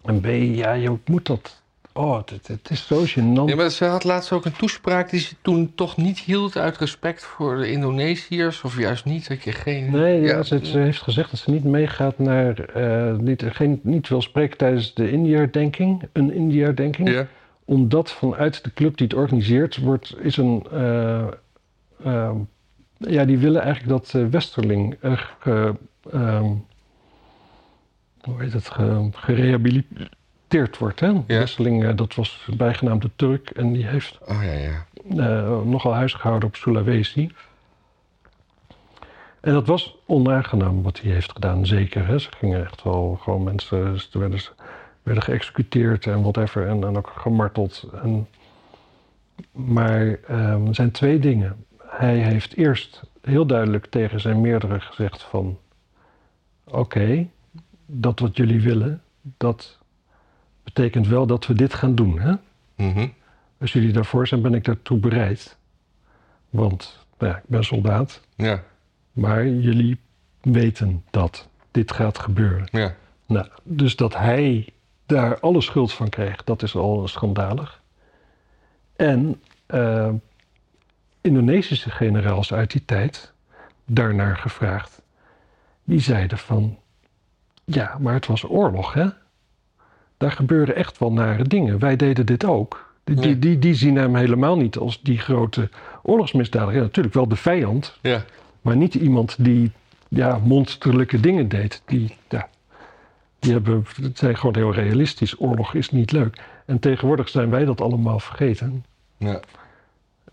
[0.06, 1.62] En B, ja, je moet dat,
[1.94, 3.46] oh, het, het is zo gênant.
[3.50, 6.78] Ja, maar ze had laatst ook een toespraak die ze toen toch niet hield uit
[6.78, 8.62] respect voor de Indonesiërs.
[8.62, 9.92] Of juist niet, dat je geen...
[9.92, 10.44] Nee, ja, Ja.
[10.44, 14.58] ze, ze heeft gezegd dat ze niet meegaat naar, eh, niet, geen, niet wil spreken
[14.58, 17.10] tijdens de India-herdenking, een India-herdenking.
[17.10, 17.28] Ja.
[17.66, 20.68] Omdat vanuit de club die het organiseert, wordt, is een.
[20.72, 21.28] eh,
[22.04, 22.36] ehm,
[22.98, 24.98] ja, die willen eigenlijk dat eh, Westerling.
[25.44, 25.70] eh,
[26.12, 26.52] ehm,
[28.22, 28.70] hoe heet het?
[28.70, 31.00] Ge, gerehabiliteerd wordt.
[31.00, 31.26] Hè?
[31.28, 33.50] Westerling, eh, dat was bijgenaamd de Turk.
[33.50, 34.86] En die heeft Oh ja, ja.
[35.10, 37.32] eh, nogal huis gehouden op Sulawesi.
[39.42, 42.08] En dat was onaangenaam wat hij heeft gedaan, zeker.
[42.08, 42.20] Hè?
[42.20, 44.40] Ze gingen echt wel gewoon mensen, ze werden,
[45.04, 47.90] werden geëxecuteerd en whatever, en, en ook gemarteld.
[48.04, 48.28] En,
[49.52, 51.66] maar ehm, er zijn twee dingen.
[51.98, 55.58] Hij heeft eerst heel duidelijk tegen zijn meerdere gezegd van...
[56.64, 57.28] Oké,
[57.86, 59.78] dat wat jullie willen, dat
[60.64, 62.34] betekent wel dat we dit gaan doen, hè?
[62.76, 63.08] Mhm.
[63.60, 65.58] Als jullie daarvoor zijn, ben ik daartoe bereid.
[66.50, 68.64] Want nou ja, ik ben soldaat, Ja,
[69.12, 70.00] maar jullie
[70.42, 72.68] weten dat dit gaat gebeuren.
[72.72, 72.96] ja.
[73.26, 74.68] Nou, dus dat hij
[75.06, 77.82] daar alle schuld van kreeg, dat is al schandalig.
[78.96, 80.10] En eh,
[81.24, 83.34] Indonesische generaals uit die tijd,
[83.86, 85.02] daarnaar gevraagd,
[85.84, 86.78] die zeiden van,
[87.66, 89.08] ja, maar het was oorlog, hè?
[90.18, 91.80] Daar gebeuren echt wel nare dingen.
[91.80, 92.94] Wij deden dit ook.
[93.04, 95.70] Die, die, die zien hem helemaal niet als die grote
[96.02, 96.76] oorlogsmisdadiger.
[96.76, 98.24] Ja, natuurlijk wel de vijand, Ja,
[98.62, 99.72] maar niet iemand die
[100.08, 101.82] ja, monsterlijke dingen deed.
[101.86, 102.50] Die, ja,
[103.40, 105.40] die hebben, het zijn gewoon heel realistisch.
[105.40, 106.42] Oorlog is niet leuk.
[106.66, 108.86] En tegenwoordig zijn wij dat allemaal vergeten.
[109.18, 109.40] ja.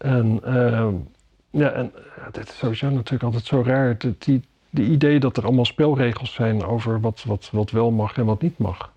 [0.00, 0.94] En, ehm,
[1.50, 1.92] ja, en
[2.32, 3.88] dit is sowieso natuurlijk altijd zo raar.
[3.98, 8.16] Het, die, die idee dat er allemaal spelregels zijn over wat, wat, wat wel mag
[8.16, 8.90] en wat niet mag.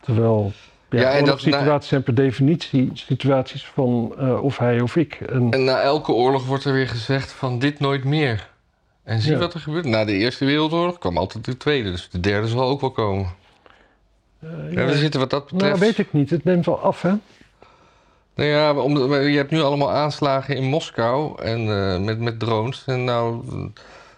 [0.00, 0.52] Terwijl
[0.90, 5.14] ja, Ja, en dat- situaties zijn per definitie situaties van eh, of hij of ik.
[5.14, 8.50] En, En na elke oorlog wordt er weer gezegd van dit nooit meer.
[9.02, 9.38] En zie Ja.
[9.38, 9.84] wat er gebeurt.
[9.84, 11.90] Na de Eerste Wereldoorlog kwam altijd de Tweede.
[11.90, 13.26] Dus de derde zal ook wel komen.
[14.40, 15.64] eh, Ja, ja, we zitten wat dat betreft...
[15.64, 16.30] nou, weet ik niet.
[16.30, 17.12] Het neemt wel af, hè?
[18.36, 22.82] Nou ja, maar je hebt nu allemaal aanslagen in Moskou en eh, met, met drones.
[22.86, 23.64] En nou, eh,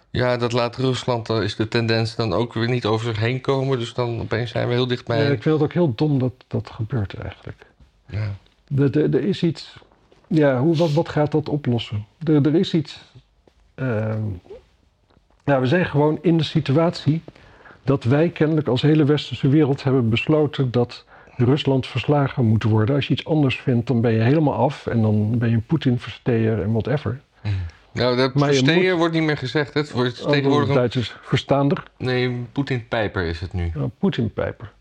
[0.09, 3.41] ja, dat laat Rusland, daar is de tendens dan ook weer niet over zich heen
[3.41, 3.79] komen.
[3.79, 5.23] Dus dan opeens zijn we heel dichtbij.
[5.23, 7.65] Ja, ik vind het ook heel dom dat dat gebeurt eigenlijk.
[8.05, 8.35] Ja.
[8.77, 9.75] Er, er, er is iets.
[10.27, 12.05] Ja, hoe, wat, wat gaat dat oplossen?
[12.23, 12.99] Er, er is iets.
[13.75, 14.21] ehm,
[15.45, 17.21] ja, we zijn gewoon in de situatie
[17.83, 21.05] dat wij kennelijk als hele westerse wereld hebben besloten dat
[21.41, 22.95] Rusland verslagen moet worden.
[22.95, 25.65] Als je iets anders vindt, dan ben je helemaal af en dan ben je een
[25.65, 27.19] Poetin-versteer en whatever.
[27.93, 29.73] Nou, dat Maar versteer moet- wordt niet meer gezegd.
[29.73, 30.73] Het wordt Oh, tegenwoordig.
[30.75, 31.83] Duitsers verstaander.
[31.97, 33.71] Nee, Poetin-pijper is het nu.
[33.75, 34.71] Ja, Poetin-pijper.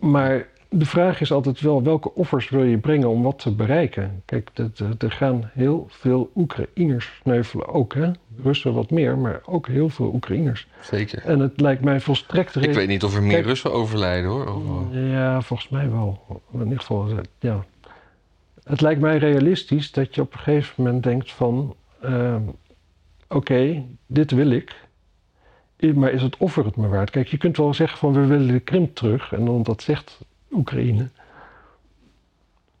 [0.00, 4.22] Maar de vraag is altijd wel, welke offers wil je brengen om wat te bereiken?
[4.24, 4.50] Kijk,
[4.98, 8.10] er gaan heel veel Oekraïners sneuvelen ook, hè?
[8.42, 10.66] Russen wat meer, maar ook heel veel Oekraïners.
[10.80, 11.24] Zeker.
[11.24, 12.56] En het lijkt mij volstrekt...
[12.62, 14.46] Ik weet niet of er meer Kijk- Russen overlijden hoor.
[14.54, 16.20] Of- Ja, volgens mij wel.
[16.52, 17.64] In ieder geval, eh, ja.
[18.64, 21.74] Het lijkt mij realistisch dat je op een gegeven moment denkt van...
[22.02, 22.40] ehm,
[23.28, 24.74] Oké, dit wil ik.
[25.94, 27.10] Maar is het offer het me waard?
[27.10, 29.32] Kijk, je kunt wel zeggen van we willen de Krim terug.
[29.32, 30.18] En dan dat zegt
[30.52, 31.08] Oekraïne.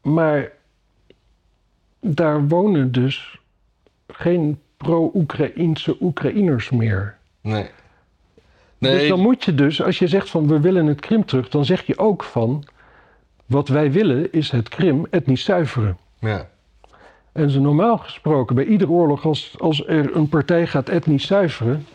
[0.02, 0.50] Maar
[2.00, 3.38] daar wonen dus
[4.08, 7.16] geen pro-Oekraïnse Oekraïners meer.
[7.40, 7.62] Nee.
[8.78, 11.48] Dus Nee, dan moet je dus, als je zegt van we willen het Krim terug,
[11.48, 12.64] dan zeg je ook van
[13.46, 15.96] wat wij willen is het Krim etnisch zuiveren.
[16.18, 16.50] ja.
[17.32, 21.86] En zo normaal gesproken, bij iedere oorlog, als, als er een partij gaat etnisch zuiveren,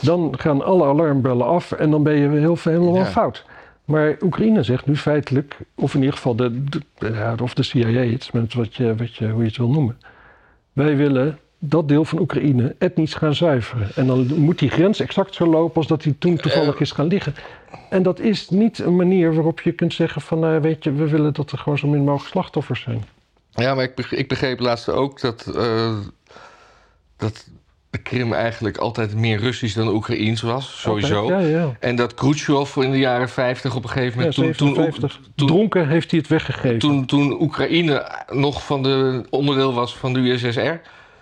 [0.00, 3.04] dan gaan alle alarmbellen af en dan ben je heel veel helemaal Ja.
[3.04, 3.44] fout.
[3.88, 7.86] Maar Oekraïne zegt nu feitelijk, of in ieder geval de, de, ja, of de CIA,
[7.86, 9.98] het is met wat je, wat je, hoe je het wil noemen.
[10.72, 13.88] Wij willen dat deel van Oekraïne etnisch gaan zuiveren.
[13.94, 17.06] En dan moet die grens exact zo lopen als dat die toen toevallig is gaan
[17.06, 17.34] liggen.
[17.90, 21.08] En dat is niet een manier waarop je kunt zeggen van, nou, weet je, we
[21.08, 23.04] willen dat er gewoon zo min mogelijk slachtoffers zijn.
[23.50, 25.98] Ja, maar ik begreep, ik begreep laatst ook dat, eh,
[27.16, 27.48] dat
[27.90, 31.20] de Krim eigenlijk altijd meer Russisch dan Oekraïens was, sowieso.
[31.22, 31.76] Altijd, Ja, ja.
[31.80, 34.56] En dat Khrushchev in de jaren 50 op een gegeven Ja, moment...
[34.56, 35.20] toen, toen, 57.
[35.34, 36.78] toen- Dronken heeft hij het weggegeven.
[36.78, 40.74] toen, toen Oekraïne nog van de onderdeel was van de USSR...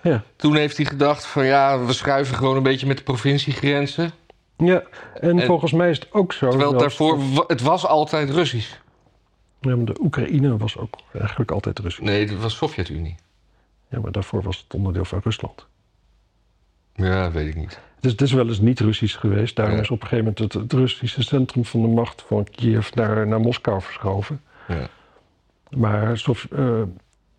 [0.02, 0.22] Ja.
[0.36, 4.10] toen heeft hij gedacht van ja, we schuiven gewoon een beetje met de provinciegrenzen.
[4.56, 4.82] ja,
[5.20, 6.48] en, En- volgens mij is het ook zo.
[6.48, 8.74] Terwijl daarvoor, het was altijd Russisch.
[9.60, 12.04] Ja, maar de Oekraïne was ook eigenlijk altijd Russisch.
[12.06, 13.14] Nee, het was Sovjet-Unie.
[13.90, 15.66] Ja, maar daarvoor was het onderdeel van Rusland.
[16.96, 17.80] Ja, weet ik niet.
[18.00, 19.56] Dus het is wel eens niet Russisch geweest.
[19.56, 19.80] Daarom Ja.
[19.82, 23.26] is op een gegeven moment het, het Russische centrum van de macht van Kiev naar,
[23.26, 24.40] naar Moskou verschoven.
[24.68, 24.88] Ja.
[25.70, 26.82] Maar Sov- eh,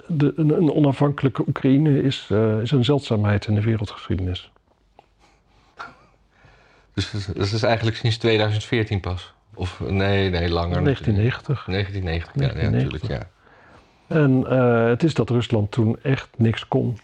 [0.08, 4.52] de, een, een onafhankelijke Oekraïne is, eh, is een zeldzaamheid in de wereldgeschiedenis.
[6.94, 9.34] Dus dat is eigenlijk sinds 2014 pas.
[9.54, 10.84] Of nee, nee, langer.
[10.84, 11.66] 1990.
[11.66, 13.02] 1990, ja, ja, 1990.
[13.02, 13.28] natuurlijk, ja.
[14.08, 16.98] En eh, het is dat Rusland toen echt niks kon.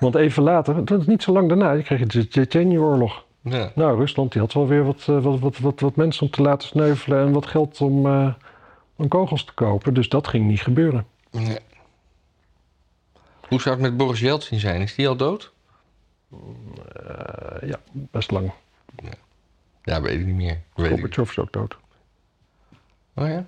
[0.00, 3.24] Want even later, dat is niet zo lang daarna, je kreeg de Tsjetsjenië-oorlog.
[3.42, 3.72] ja.
[3.74, 6.42] Nou, Rusland die had wel weer wat, eh, wat, wat, wat, wat mensen om te
[6.42, 8.34] laten sneuvelen en wat geld om, eh,
[8.96, 9.94] om kogels te kopen.
[9.94, 11.06] Dus dat ging niet gebeuren.
[11.30, 11.58] Ja.
[13.48, 14.80] Hoe zou het met Boris Yeltsin zijn?
[14.80, 15.52] Is die al dood?
[16.30, 18.52] Eh, ja, best lang.
[19.82, 20.60] Ja, weet ik niet meer.
[20.72, 21.76] Gorbachev is ook dood.
[23.14, 23.46] Oh ja?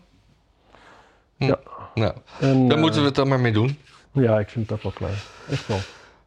[1.36, 1.44] Hm.
[1.44, 1.59] Ja.
[1.94, 3.78] Nou, eh, moeten we het dan maar mee doen.
[4.12, 5.24] Ja, ik vind het ook wel klaar.
[5.50, 5.78] Echt wel.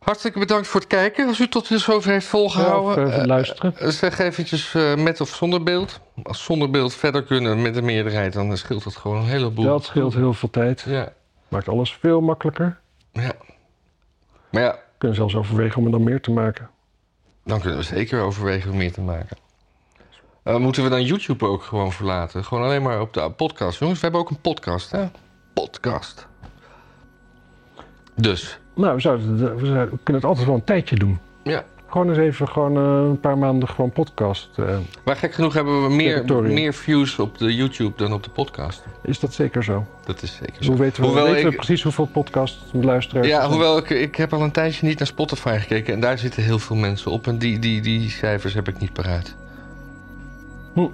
[0.05, 1.27] Hartelijk bedankt voor het kijken.
[1.27, 3.05] Als u tot zover heeft Ja, volgehouden.
[3.05, 3.77] of, eh, eh, luisteren.
[3.77, 5.99] eh, zeg eventjes met of zonder beeld.
[6.23, 9.65] Als zonder beeld verder kunnen met de meerderheid, dan scheelt dat gewoon een heleboel.
[9.65, 10.81] Dat scheelt heel veel tijd.
[10.87, 11.13] Ja,
[11.47, 12.79] Maakt alles veel makkelijker.
[13.11, 13.31] ja.
[14.51, 16.69] Maar ja, We kunnen zelfs overwegen om er dan meer te maken.
[17.43, 19.37] dan kunnen we zeker overwegen om meer te maken.
[20.43, 22.43] Moeten we dan YouTube ook gewoon verlaten?
[22.45, 23.79] Gewoon alleen maar op de podcast.
[23.79, 25.05] Jongens, we hebben ook een podcast, hè?
[25.53, 26.27] Podcast.
[28.15, 31.19] Dus, Nou, we, zouden, we, zouden- we kunnen het altijd wel een tijdje doen.
[31.43, 31.63] ja.
[31.89, 34.49] Gewoon eens even gewoon, eh, een paar maanden gewoon podcast.
[34.57, 36.53] eh, Maar gek genoeg hebben we meer, Territorium.
[36.53, 38.83] meer views op de YouTube dan op de podcast.
[39.03, 39.85] is dat zeker zo?
[40.05, 40.69] Dat is zeker zo.
[40.71, 43.89] Hoe weten we, Hoewel weten we ik- precies hoeveel podcast luisteraars er Ja, hoewel ik,
[43.89, 47.11] ik heb al een tijdje niet naar Spotify gekeken en daar zitten heel veel mensen
[47.11, 49.35] op en die, die, die cijfers heb ik niet paraat.
[50.73, 50.87] Hm.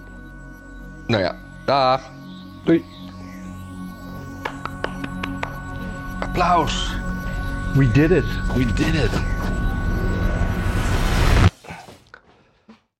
[1.07, 2.01] Nou ja, dag.
[2.63, 2.83] Doei.
[6.19, 6.95] Applaus.
[7.75, 8.25] We did it.
[8.53, 9.40] We did it.